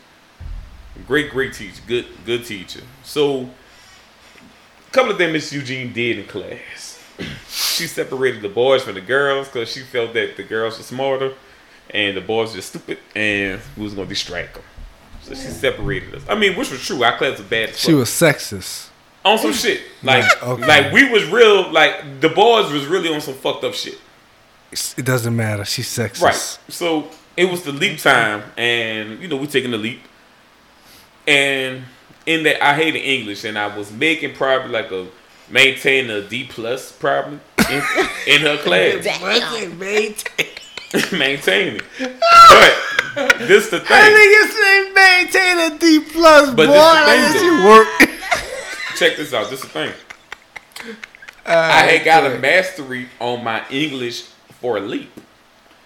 [1.07, 2.83] great great teacher, good good teacher.
[3.03, 7.03] So, a couple of things Miss Eugene did in class.
[7.49, 11.35] she separated the boys from the girls because she felt that the girls were smarter
[11.91, 14.63] and the boys were stupid and we was gonna distract them.
[15.23, 16.23] So she separated us.
[16.29, 17.03] I mean, which was true.
[17.03, 18.89] Our class was bad as She was sexist.
[19.25, 19.81] on some shit.
[20.03, 20.67] Like, Okay.
[20.67, 21.71] like we was real.
[21.71, 23.99] Like the boys was really on some fucked up shit.
[24.97, 25.65] It doesn't matter.
[25.65, 26.23] She's sexist.
[26.23, 26.59] Right.
[26.69, 30.01] So it was the leap time, and you know we taking the leap,
[31.27, 31.85] and
[32.27, 35.07] in that I hated English, and I was making probably like a
[35.51, 37.39] maintain a D plus probably
[37.71, 37.83] in,
[38.27, 39.05] in her class,
[41.13, 41.81] maintaining.
[42.49, 42.75] But
[43.39, 43.89] this the thing.
[43.89, 46.73] nigga say maintain a D plus, But boy.
[46.73, 47.89] this the thing, you work.
[48.97, 49.51] Check this out.
[49.51, 49.93] This is the thing.
[51.45, 54.23] Uh, I had got a mastery on my English
[54.61, 55.11] for a leap.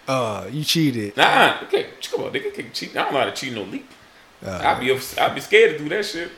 [0.07, 1.17] Uh, you cheated.
[1.17, 2.95] Nah, okay, come on, nigga can't cheat.
[2.95, 3.89] I don't know how to cheat no leap.
[4.45, 6.31] Uh, I'd be I'd be scared to do that shit.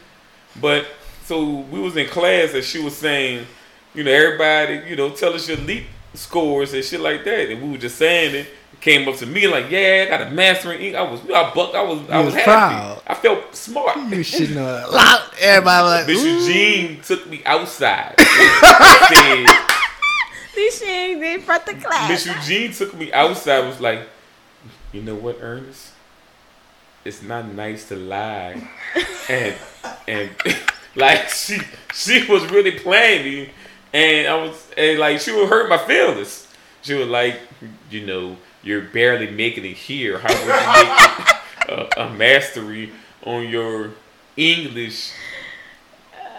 [0.59, 0.87] But
[1.25, 3.45] so we was in class and she was saying,
[3.93, 5.83] you know, everybody, you know, tell us your leap
[6.13, 8.47] scores and shit like that, and we were just saying it.
[8.81, 10.95] Came up to me like, yeah, I got a master in English.
[10.99, 12.43] I was, I buck, I was, I You was, was happy.
[12.45, 13.01] proud.
[13.07, 13.97] I felt smart.
[14.09, 14.89] you should know that.
[14.93, 16.27] Lot- Everybody like, Miss ooh.
[16.47, 18.15] Eugene took me outside.
[18.19, 19.45] said,
[20.55, 22.09] This shit ain't in front of class.
[22.09, 23.65] Miss Eugene took me outside.
[23.67, 24.01] Was like,
[24.93, 25.91] you know what, Ernest?
[27.05, 28.61] It's not nice to lie,
[29.29, 29.55] and
[30.07, 30.29] and
[30.95, 31.59] like she
[31.93, 33.49] she was really playing me,
[33.93, 36.47] and I was and like she would hurt my feelings.
[36.81, 37.39] She was like,
[37.89, 40.19] you know, you're barely making it here.
[40.19, 42.91] How would you make a, a mastery
[43.25, 43.91] on your
[44.37, 45.11] English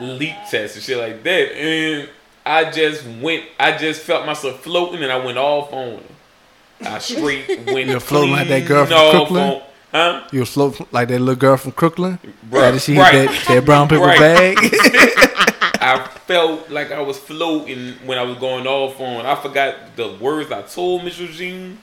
[0.01, 1.53] leap test and shit like that?
[1.57, 2.09] And
[2.45, 6.89] I just went, I just felt myself floating, and I went off on her.
[6.95, 7.89] I straight went.
[7.89, 9.43] You're floating like that girl from off Crooklyn?
[9.51, 9.63] on-
[9.93, 10.23] Huh?
[10.31, 12.21] You was float like that little girl from Crooklyn.
[12.49, 13.29] Bruh, After she right.
[13.29, 14.21] that, that brown paper Right.
[14.21, 14.57] bag.
[15.83, 19.27] I felt like I was floating when I was going off on.
[19.27, 21.79] I forgot the words I told Miss Eugene,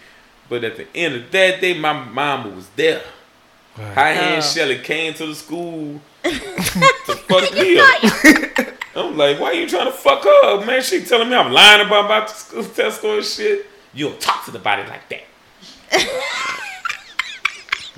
[0.50, 3.02] but at the end of that day, my mama was there.
[3.76, 4.42] High hand Oh.
[4.42, 8.74] Shelly came to the school to fuck me up.
[8.96, 10.82] I'm like, why are you trying to fuck her up, man?
[10.82, 13.68] She telling me I'm lying about my school test score and shit.
[13.94, 15.24] You don't talk to the body like that.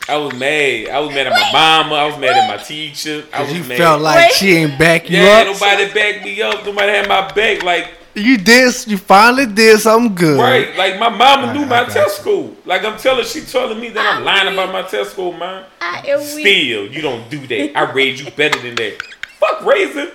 [0.10, 0.90] I was mad.
[0.90, 1.96] I was mad at my mama.
[1.96, 3.24] I was mad at my teacher.
[3.32, 3.78] I was you mad.
[3.78, 4.32] felt like Wait.
[4.34, 5.48] she ain't back you yeah, up.
[5.48, 6.66] nobody backed me up.
[6.66, 7.64] Nobody had my back.
[7.64, 8.88] Like, You did.
[8.88, 10.40] You finally did something good.
[10.40, 10.76] right.
[10.78, 12.22] Like, my mama knew I- my I test you.
[12.24, 12.52] score.
[12.66, 15.66] Like, I'm telling, she telling me that I'm lying about my test score, man.
[15.82, 16.22] I am.
[16.22, 17.78] Still, you don't do that.
[17.78, 19.02] I raised you better than that.
[19.40, 20.10] Fuck raising.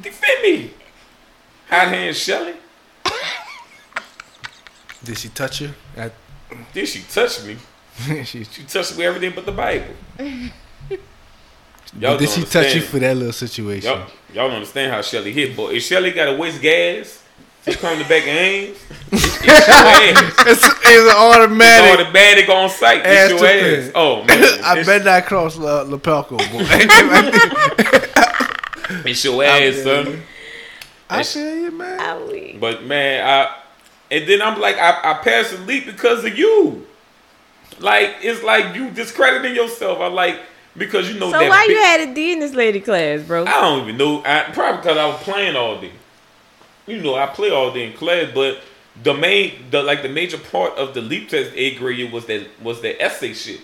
[0.00, 0.70] Defend me.
[1.68, 2.54] Hot hand Shelly.
[5.04, 5.70] Did she touch you?
[5.96, 6.12] At,
[6.72, 7.56] Did she touch me?
[8.24, 9.94] she, She touched me everything but the Bible.
[10.16, 10.50] did
[11.98, 13.90] don't she touch you for that little situation?
[13.90, 13.98] Y'all,
[14.32, 15.70] y'all don't understand how Shelly hit, boy.
[15.72, 17.21] If Shelly got to waste gas
[17.64, 18.76] to come to back of Ames,
[19.12, 20.34] it's your ass.
[20.46, 21.90] It's, it's automatic.
[21.92, 23.04] It's automatic on site.
[23.06, 23.84] Ass It's your ass.
[23.84, 23.92] pin.
[23.94, 26.64] Oh man, I It's- bet not cross uh, Lapalco, boy.
[29.10, 30.22] It's your ass, feel son.
[31.08, 32.00] I feel you, man.
[32.00, 32.60] I weak.
[32.60, 33.56] But man, I
[34.10, 36.86] and then I'm like, I, I passed the leap because of you.
[37.78, 39.98] Like it's like you discrediting yourself.
[40.00, 40.40] I like
[40.76, 41.48] because you know So that.
[41.48, 43.44] why big- you had a D in this lady class, bro?
[43.46, 44.22] I don't even know.
[44.24, 45.92] I, probably because I was playing all day.
[46.86, 48.60] You know, I play all day in class, but
[49.02, 52.26] the main, the like the major part of the leap test A grade year was
[52.26, 53.60] that was the essay shit,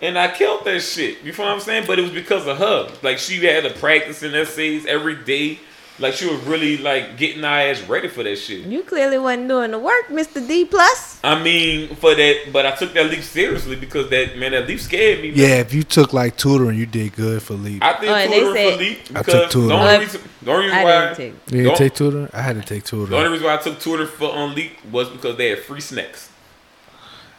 [0.00, 1.22] and I killed that shit.
[1.22, 1.84] You feel what I'm saying?
[1.86, 2.90] But it was because of her.
[3.02, 5.58] Like she had to practice in essays every day.
[6.00, 8.60] Like she was really like getting our ass ready for that shit.
[8.64, 10.46] You clearly wasn't doing the work, Mr.
[10.46, 11.20] D plus.
[11.22, 14.80] I mean, for that, but I took that leap seriously because that man, that leap
[14.80, 15.28] scared me.
[15.30, 15.38] man.
[15.38, 17.82] Yeah, if you took like tutoring, you did good for leap.
[17.82, 19.68] I think Oh, and they tutoring said- for leap I took because tutoring.
[19.68, 21.26] the only reason, the only reason I why didn't take.
[21.26, 22.28] You didn't Don't- take tutoring?
[22.32, 25.08] I had to take The only reason why I took tutoring for on leap was
[25.10, 26.30] because they had free snacks.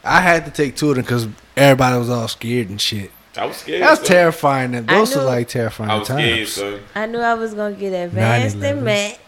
[0.03, 3.11] I had to take tutoring because everybody was all scared and shit.
[3.37, 3.81] I was scared.
[3.81, 4.71] That was terrifying.
[4.71, 6.81] Them those were knew- like terrifying I was scared, times.
[6.95, 8.77] I knew I was gonna get advanced 9/11.
[8.77, 9.19] in math.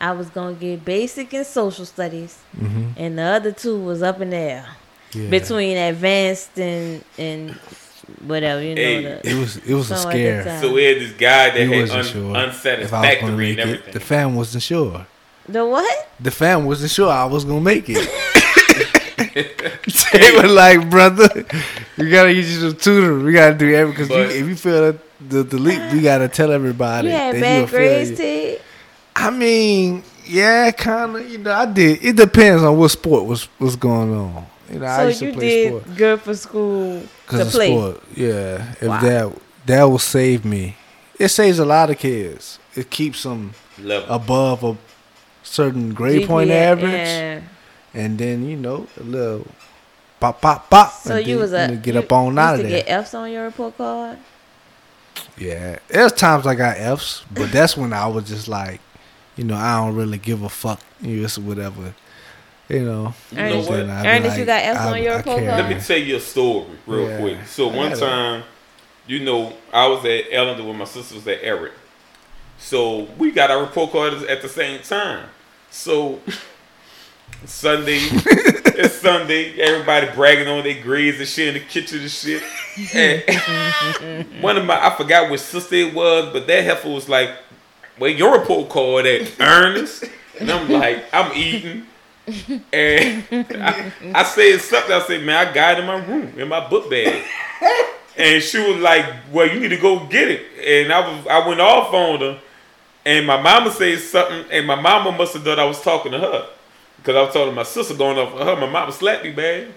[0.00, 2.92] I was gonna get basic in social studies, Mhm.
[2.96, 4.64] and the other two was up in there
[5.12, 5.28] Yeah.
[5.28, 7.50] between advanced and and
[8.26, 8.80] whatever you know.
[8.80, 10.58] Hey, the, it was it was a scare.
[10.60, 12.46] So we had this guy that He had wasn't un- sure if I was gonna
[12.48, 13.62] unsatisfactory make and it.
[13.62, 13.92] everything.
[13.92, 15.06] The fam wasn't sure.
[15.48, 16.08] the what?
[16.18, 17.96] The fam wasn't sure I was gonna make it.
[19.34, 21.28] they were like, brother,
[21.96, 23.18] we gotta get you some tutor.
[23.18, 26.50] We gotta do everything because But- if you feel the the leap, we gotta tell
[26.52, 28.52] everybody You had that bad grades, failure.
[28.56, 28.60] Ted.
[29.16, 31.30] I mean, yeah, kind of.
[31.30, 32.02] You know, I did.
[32.02, 34.46] It depends on what sport was was going on.
[34.72, 37.46] You know, I So used to you play did sport good for school to because
[37.48, 37.68] of play.
[37.76, 38.02] sport.
[38.16, 39.00] Yeah, if Wow.
[39.00, 39.32] that
[39.66, 40.76] that will save me.
[41.18, 42.58] It saves a lot of kids.
[42.74, 44.08] It keeps them Level.
[44.14, 44.76] above a
[45.42, 47.40] certain grade point average, yeah.
[47.94, 49.46] And then you know a little
[50.20, 50.92] pop pop pop.
[50.92, 52.82] So and you then, was a know, get you up on out of to there.
[52.82, 54.18] get F's on your report card.
[55.36, 58.80] Yeah, there's times I got F's, but that's when I was just like,
[59.36, 60.80] you know, I don't really give a fuck.
[61.00, 61.94] You know, it's whatever.
[62.68, 63.14] You know.
[63.32, 63.70] You know what?
[63.70, 65.48] Then I'd Ernest, you got F's I- on your report card?
[65.48, 67.18] Let me tell you a story real Yeah.
[67.20, 67.38] quick.
[67.46, 68.42] So one gotta- time,
[69.06, 71.72] you know, I was at Ellender when my sister was at Eric.
[72.58, 75.26] So we got our report cards at the same time.
[75.70, 76.20] So
[77.46, 79.58] Sunday, it's Sunday.
[79.60, 82.42] Everybody bragging on their grades and shit in the kitchen and shit.
[82.94, 87.30] And one of my, I forgot which sister it was, but that heifer was like,
[87.98, 90.04] "Well, your report card at Ernest,"
[90.38, 91.86] and I'm like, "I'm eating."
[92.72, 94.92] And I, I said something.
[94.92, 97.24] I said, "Man, I got it in my room in my book bag."
[98.16, 100.42] And she was like, "Well, you need to go get it."
[100.84, 102.40] And I was, I went off on her,
[103.06, 106.18] and my mama said something, and my mama must have thought I was talking to
[106.18, 106.48] her,
[107.00, 108.56] because I was telling my sister going off on her.
[108.56, 109.72] My mama slapped me, man.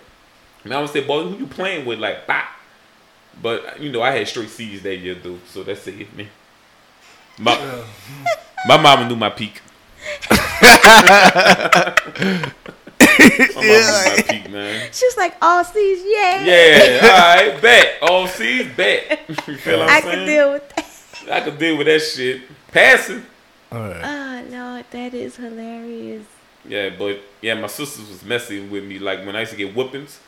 [0.64, 2.44] My mama say, "Boy, who you playing with?" Like, bah.
[3.42, 6.28] But you know, I had straight C's that year, though, so that saved me.
[7.40, 7.84] My,
[8.68, 9.62] my mama knew my peak.
[10.32, 10.38] my
[13.00, 14.90] mama knew my peak, man.
[14.92, 16.44] She was like, "All C's, yeah.
[16.44, 17.98] Yeah, all right, bet.
[18.02, 19.22] All C's, bet.
[19.30, 20.86] You feel what I I'm could deal with that.
[21.32, 22.42] I could deal with that shit.
[22.72, 23.24] Passing.
[23.72, 24.02] All right.
[24.04, 26.26] Oh Lord, that is hilarious.
[26.68, 29.00] Yeah, but yeah, my sisters was messing with me.
[29.00, 30.20] Like when I used to get whoopings,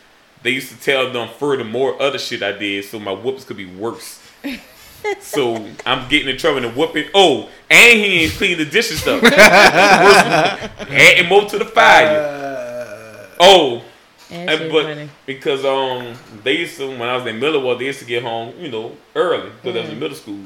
[0.43, 3.65] they used to tell them furthermore other shit I did, so my whoopings could be
[3.65, 4.21] worse.
[5.19, 7.05] so I'm getting in trouble and whooping.
[7.13, 9.23] Oh, and he ain't clean the dishes up.
[9.23, 13.28] Adding more to the fire.
[13.39, 13.83] Oh,
[14.32, 15.09] And and, but funny.
[15.25, 18.53] because um they used to when I was in Milwaukee, they used to get home,
[18.59, 20.39] you know, early because I was in middle school.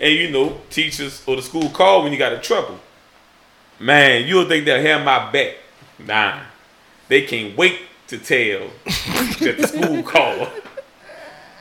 [0.00, 2.78] And you know, teachers or the school call when you got in trouble.
[3.80, 5.54] Man, you'll think they'll have my back.
[5.98, 6.40] Nah.
[7.08, 10.48] They can't wait to tell that the school called.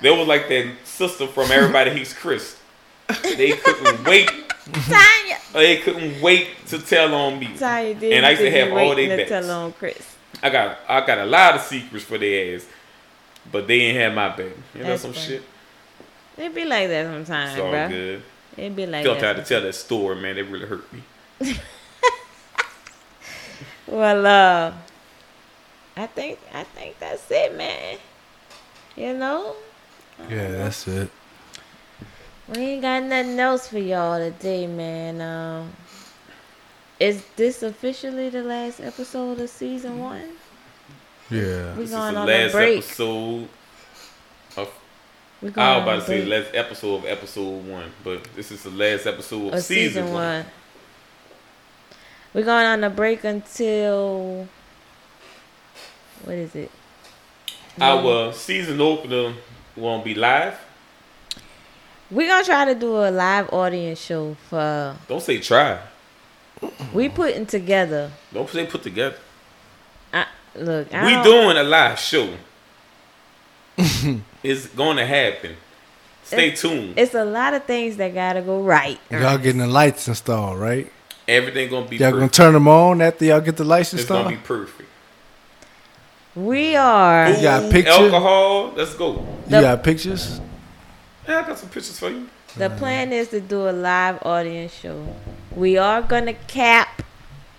[0.02, 2.58] They was like that sister from Everybody Hates Chris.
[3.24, 4.30] They couldn't wait.
[4.72, 7.48] Tonya, They couldn't wait to tell on me.
[7.48, 8.14] Tonya did.
[8.14, 9.30] And I used to have all they to bets.
[9.30, 10.16] tell on Chris.
[10.44, 12.66] I got I got a lot of secrets for their ass,
[13.52, 14.52] but they ain't have my back.
[14.76, 15.26] You know That's some funny.
[15.26, 15.44] shit.
[16.38, 17.88] It be like that sometimes, It's all bro.
[17.90, 18.24] good.
[18.58, 19.44] It be like Don't try that.
[19.44, 20.38] to tell that story, man.
[20.38, 21.02] It really hurt me.
[23.88, 24.74] Well, uh,
[25.96, 27.98] I think I think that's it, man.
[28.96, 29.56] You know,
[30.30, 31.10] Yeah, that's it.
[32.48, 35.22] we ain't got nothing else for y'all today, man.
[35.22, 35.72] Um,
[37.00, 40.30] is this officially the last episode of season one?
[41.30, 41.74] Yeah.
[41.76, 42.78] We This is going the on a break.
[42.80, 43.48] episode.
[44.58, 44.70] Of,
[45.42, 48.24] We going I was about a to say break last episode of episode one, but
[48.36, 50.44] this is the last episode of, of season, season one.
[50.44, 50.46] one.
[52.38, 54.48] We're going on a break until
[56.24, 56.70] what is it?
[57.82, 59.34] Our season opener
[59.76, 60.54] won't be live.
[62.12, 65.80] We're gonna try to do a live audience show for Don't say try.
[66.94, 68.12] we putting together.
[68.32, 69.18] Don't say put together.
[70.14, 70.28] I,
[70.58, 72.36] look, I We don't- doing a live show.
[74.44, 75.56] it's going to happen.
[76.24, 77.00] Stay tuned.
[77.00, 79.00] It's a lot of things that gotta go right.
[79.10, 80.92] Y'all getting the lights installed, right?
[81.28, 84.02] Everything gonna be Y'all gonna turn them on after y'all get the license.
[84.02, 84.90] It's gonna be perfect.
[86.36, 87.32] We are.
[87.32, 87.96] You got pictures.
[87.96, 88.74] Alcohol.
[88.76, 89.26] Let's go.
[89.46, 90.40] You got pictures?
[91.28, 92.30] Yeah, I got some pictures for you.
[92.56, 95.16] The plan is to do a live audience show.
[95.56, 97.02] We are gonna cap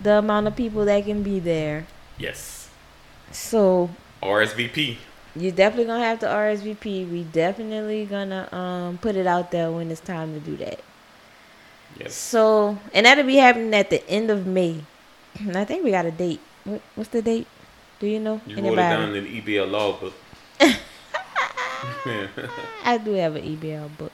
[0.01, 1.85] the amount of people that can be there.
[2.17, 2.69] Yes.
[3.31, 3.89] So
[4.23, 4.97] RSVP.
[5.35, 7.09] You're definitely gonna have to RSVP.
[7.11, 10.79] We definitely gonna um put it out there when it's time to do that.
[12.07, 14.81] So and that'll be happening at the end of May.
[15.39, 16.39] And I think we got a date.
[16.63, 17.47] What, what's the date?
[17.99, 18.41] Do you know?
[18.47, 20.13] You wrote it down in the EBL logbook.
[22.83, 24.11] I do have an EBL book.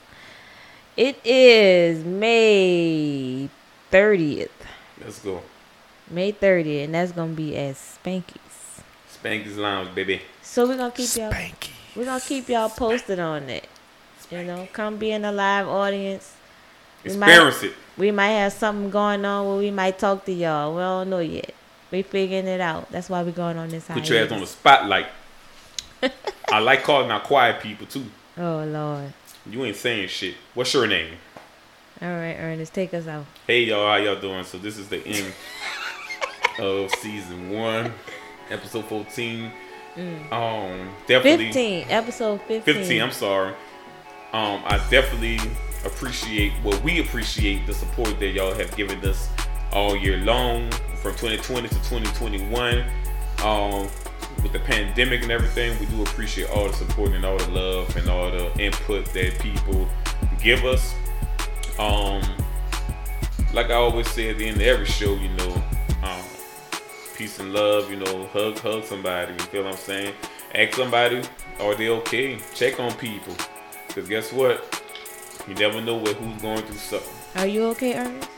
[0.97, 3.49] It is May
[3.91, 4.49] 30th.
[5.03, 5.41] Let's go.
[6.09, 8.81] May 30th, and that's gonna be at Spanky's.
[9.11, 10.21] Spanky's Lounge, baby.
[10.41, 11.71] So we're gonna keep y'all Spanky.
[11.95, 13.67] we're gonna keep y'all posted on that.
[14.31, 16.33] You know, come be in a live audience.
[17.13, 17.73] We might- it.
[17.97, 20.73] We might have something going on where we might talk to y'all.
[20.75, 21.53] We don't know yet.
[21.91, 22.91] We figuring it out.
[22.91, 25.07] That's why we're going on this Put your ass on the spotlight.
[26.51, 28.05] I like calling out quiet people too.
[28.37, 29.13] Oh Lord.
[29.49, 30.35] You ain't saying shit.
[30.53, 31.13] What's your name?
[32.01, 33.25] All right, Ernest, take us out.
[33.47, 34.43] Hey y'all, how y'all doing?
[34.43, 35.31] So this is the end
[36.59, 37.93] of season one,
[38.49, 39.51] episode fourteen.
[39.97, 42.61] Um, definitely 15, episode 15.
[42.75, 43.53] 15 i'm sorry
[44.33, 45.39] um i definitely
[45.85, 49.29] appreciate well we appreciate the support that y'all have given us
[49.71, 50.69] all year long
[51.01, 52.85] from 2020 to 2021
[53.43, 53.87] um
[54.43, 57.95] with the pandemic and everything we do appreciate all the support and all the love
[57.97, 59.87] and all the input that people
[60.41, 60.93] give us
[61.79, 62.21] um
[63.53, 65.63] like i always say at the end of every show you know
[66.03, 66.23] um
[67.15, 70.13] peace and love, you know, hug hug somebody, you feel what I'm saying?
[70.53, 71.21] Ask somebody,
[71.59, 72.37] are they okay?
[72.53, 73.33] Check on people.
[73.89, 74.74] Cause guess what?
[75.47, 77.13] You never know what who's going through something.
[77.35, 78.29] Are you okay, Ernest?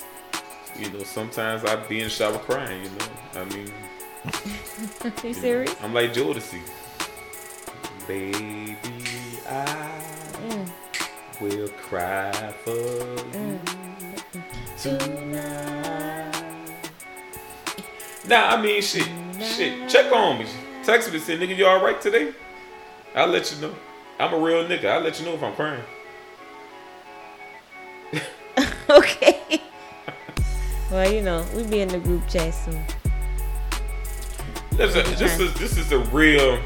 [0.77, 3.41] You know, sometimes I be in the shower crying, you know.
[3.41, 3.67] I mean
[5.03, 5.75] you you know, serious?
[5.81, 6.61] I'm like Jodeci.
[8.07, 8.77] Baby,
[9.49, 10.01] I
[10.47, 10.69] Mm.
[11.41, 13.59] will cry for you
[14.77, 16.43] tonight.
[18.27, 19.07] Nah, I mean shit.
[19.41, 19.89] Shit.
[19.89, 20.45] Check on me.
[20.83, 22.33] Text me say, nigga, you alright today?
[23.15, 23.73] I'll let you know.
[24.19, 24.85] I'm a real nigga.
[24.85, 25.83] I'll let you know if I'm crying.
[28.99, 29.61] okay.
[30.91, 32.81] well, you know, we be in the group chat soon.
[34.71, 36.59] This is, this is this is a real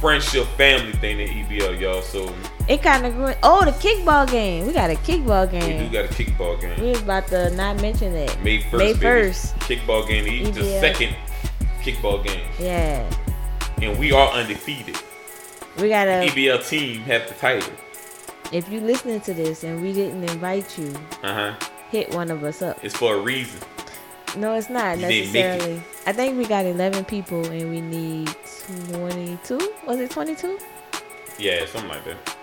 [0.00, 2.02] friendship family thing in EBL, y'all.
[2.02, 2.34] So
[2.68, 3.32] It kind of grew.
[3.42, 4.66] Oh, the kickball game.
[4.66, 5.78] We got a kickball game.
[5.80, 6.78] we do got a kickball game.
[6.80, 8.42] We was about to not mention that.
[8.42, 8.78] May first.
[8.78, 9.54] May 1st.
[9.60, 10.24] Kickball game.
[10.24, 10.80] The, the EBL.
[10.80, 11.16] second
[11.80, 13.10] kickball game, Yeah.
[13.80, 14.96] and we are undefeated.
[15.80, 17.72] We got to EBL team have the title.
[18.52, 20.92] If you listening to this and we didn't invite you,
[21.22, 21.54] Uh huh.
[21.90, 22.78] hit one of us up.
[22.84, 23.60] It's for a reason.
[24.36, 25.48] No, it's not You didn't make it.
[25.48, 25.82] necessarily.
[26.06, 28.28] I think we got 11 people and we need
[28.92, 29.72] 22.
[29.86, 30.58] Was it 22?
[31.38, 32.36] Yeah, something like that.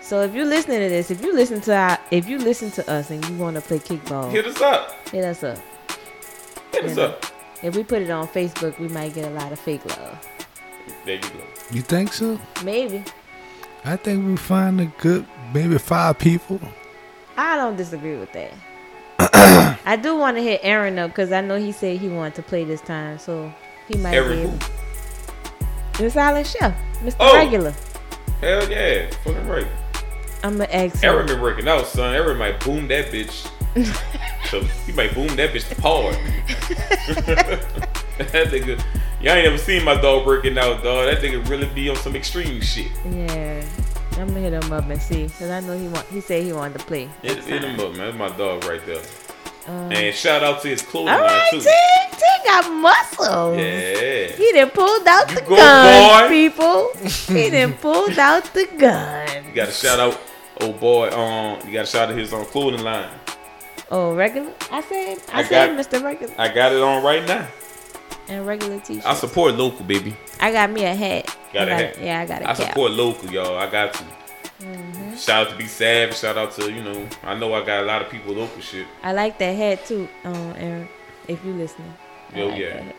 [0.00, 2.90] So if you're listening to this, if you listen to our, if you listen to
[2.90, 5.08] us and you want to play kickball, Hit us up.
[5.08, 5.58] hit us up.
[6.72, 7.24] Hit us up.
[7.62, 10.26] If we put it on Facebook, we might get a lot of fake love.
[11.04, 11.40] There you go.
[11.72, 12.38] You think so?
[12.64, 13.04] Maybe.
[13.88, 16.60] I think we find a good, maybe five people.
[17.38, 18.52] I don't disagree with that.
[19.86, 22.42] I do want to hit Aaron up because I know he said he wanted to
[22.42, 23.50] play this time, so
[23.88, 24.48] he might Aaron be who?
[24.48, 24.58] able.
[25.96, 27.16] The silent chef, Mr.
[27.18, 27.34] Oh.
[27.34, 27.74] Regular.
[28.42, 29.08] Hell yeah.
[29.24, 29.66] Fucking right.
[30.44, 31.02] I'm gonna ask.
[31.02, 32.14] Aaron been working out, son.
[32.14, 33.50] Aaron might boom that bitch.
[34.50, 36.14] so he might boom that bitch to hard.
[38.18, 38.84] that nigga,
[39.20, 41.06] y'all ain't ever seen my dog working out, dog.
[41.06, 42.90] That nigga really be on some extreme shit.
[43.10, 43.64] Yeah,
[44.12, 46.06] I'm gonna hit him up and see, cause I know he want.
[46.08, 47.08] He said he wanted to play.
[47.22, 48.16] Hit, hit him up, man.
[48.16, 49.02] That's my dog right there.
[49.66, 51.60] Um, And shout out to his clothing all line right, too.
[51.60, 51.68] T.
[52.16, 53.58] T got muscles.
[53.58, 54.26] Yeah.
[54.28, 56.28] He done pulled out You the go, gun, boy.
[56.28, 56.90] people.
[57.34, 59.44] he done pulled out the gun.
[59.46, 60.18] You got to shout out,
[60.62, 61.10] oh boy.
[61.10, 63.10] Um, you got to shout out to his um, clothing line.
[63.90, 64.52] Oh, regular.
[64.70, 65.18] I said.
[65.32, 66.02] I, I said, got- Mr.
[66.02, 67.46] Regular I got it on right now.
[68.28, 69.06] And regular t-shirt.
[69.06, 70.16] I support local, baby.
[70.40, 71.36] I got me a hat.
[71.52, 71.98] Got I a hat.
[72.02, 72.60] Yeah, I got a I cap.
[72.60, 73.56] I support local, y'all.
[73.58, 74.04] I got to.
[74.60, 75.14] Mm-hmm.
[75.16, 76.16] Shout out to Be Savage.
[76.16, 78.86] Shout out to, you know, I know I got a lot of people local shit.
[79.02, 80.88] I like that hat too, um, Aaron.
[81.28, 81.92] If you listening.
[82.34, 82.92] I Yo, like yeah.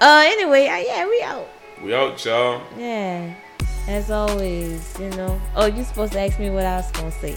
[0.00, 1.48] Uh, anyway, uh, yeah, we out.
[1.82, 2.62] We out, y'all.
[2.76, 3.34] Yeah.
[3.88, 5.40] as always, you know.
[5.56, 7.36] Oh, you supposed to ask me what I was gonna say.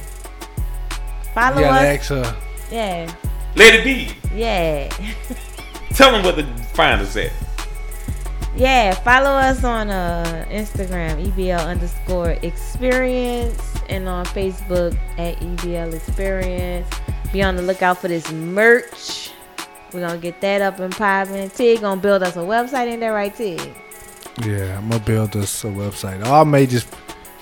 [1.34, 2.00] Follow You gotta us.
[2.00, 2.38] ask her.
[2.72, 3.14] Yeah,
[3.56, 4.16] Let it be.
[4.36, 4.90] yeah,
[5.96, 6.44] Tell them where to
[6.74, 7.32] find us at.
[8.56, 8.94] yeah.
[8.94, 13.60] Follow us on uh Instagram EBL underscore experience
[13.90, 16.88] and on Facebook at EBL experience.
[17.32, 19.32] Be on the lookout for this merch.
[19.92, 21.50] We're gonna get that up and popping.
[21.52, 23.60] Tig gonna build us a website in there, right, Tig?
[24.44, 26.26] Yeah, I'm gonna build us a website.
[26.26, 26.88] Or I may just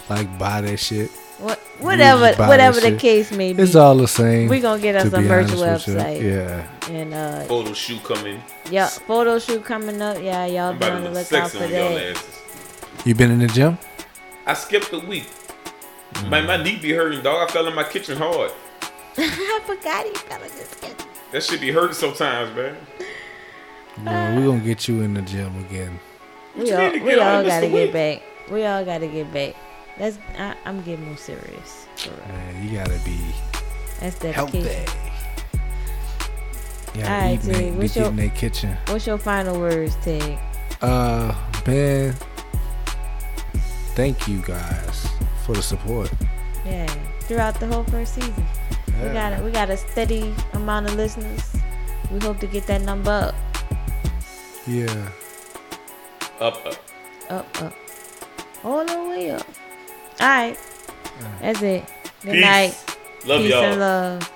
[0.10, 1.10] like buy that shit.
[1.42, 3.00] What, whatever, just whatever the shit.
[3.00, 3.64] case may be.
[3.64, 4.48] It's all the same.
[4.48, 5.94] We're gonna get us a be merch honest with you.
[6.04, 6.22] website.
[6.24, 6.92] Yeah.
[6.92, 8.42] And uh, Photo shoot coming.
[8.70, 10.22] yeah, photo shoot coming up.
[10.22, 12.24] Yeah, y'all I'm be about on to the look lookout for on y'all that.
[13.06, 13.78] You been in the gym?
[14.46, 15.28] I skipped a week.
[16.26, 17.50] My, my knee be hurting, dog.
[17.50, 18.52] I fell in my kitchen hard.
[19.18, 20.96] I forgot he fell in this kid.
[21.32, 22.76] That should be hurting sometimes, man.
[24.04, 26.00] Well, we gonna get you in the gym again.
[26.56, 28.22] We all, we all gotta get back.
[28.52, 29.56] We all gotta get back.
[30.02, 31.86] That's I, I'm getting more serious.
[31.96, 32.10] For.
[32.28, 33.20] Man, you gotta be
[34.00, 34.64] That's healthy.
[34.64, 34.98] dedication.
[36.96, 37.56] You gotta Alright, eat, man.
[37.56, 38.78] Tig, Be what's your- getting that kitchen.
[38.88, 40.40] What's your final words, Tig?
[40.82, 41.36] Uh,
[41.68, 42.16] man,
[43.94, 45.08] thank you guys
[45.46, 46.12] for the support.
[46.66, 46.88] Yeah,
[47.30, 48.44] throughout the whole first season,
[49.04, 51.56] we got a, we got a steady amount of listeners.
[52.12, 53.36] We hope to get that number up,
[54.66, 54.90] Yeah.
[56.40, 56.76] Up, up.
[57.30, 57.74] up, up,
[58.64, 59.46] all the way up.
[60.22, 61.42] All right, mm.
[61.42, 61.86] that's it.
[62.24, 62.42] Good Peace.
[62.42, 62.98] night.
[63.26, 63.64] Love Peace y'all.
[63.64, 64.32] and love.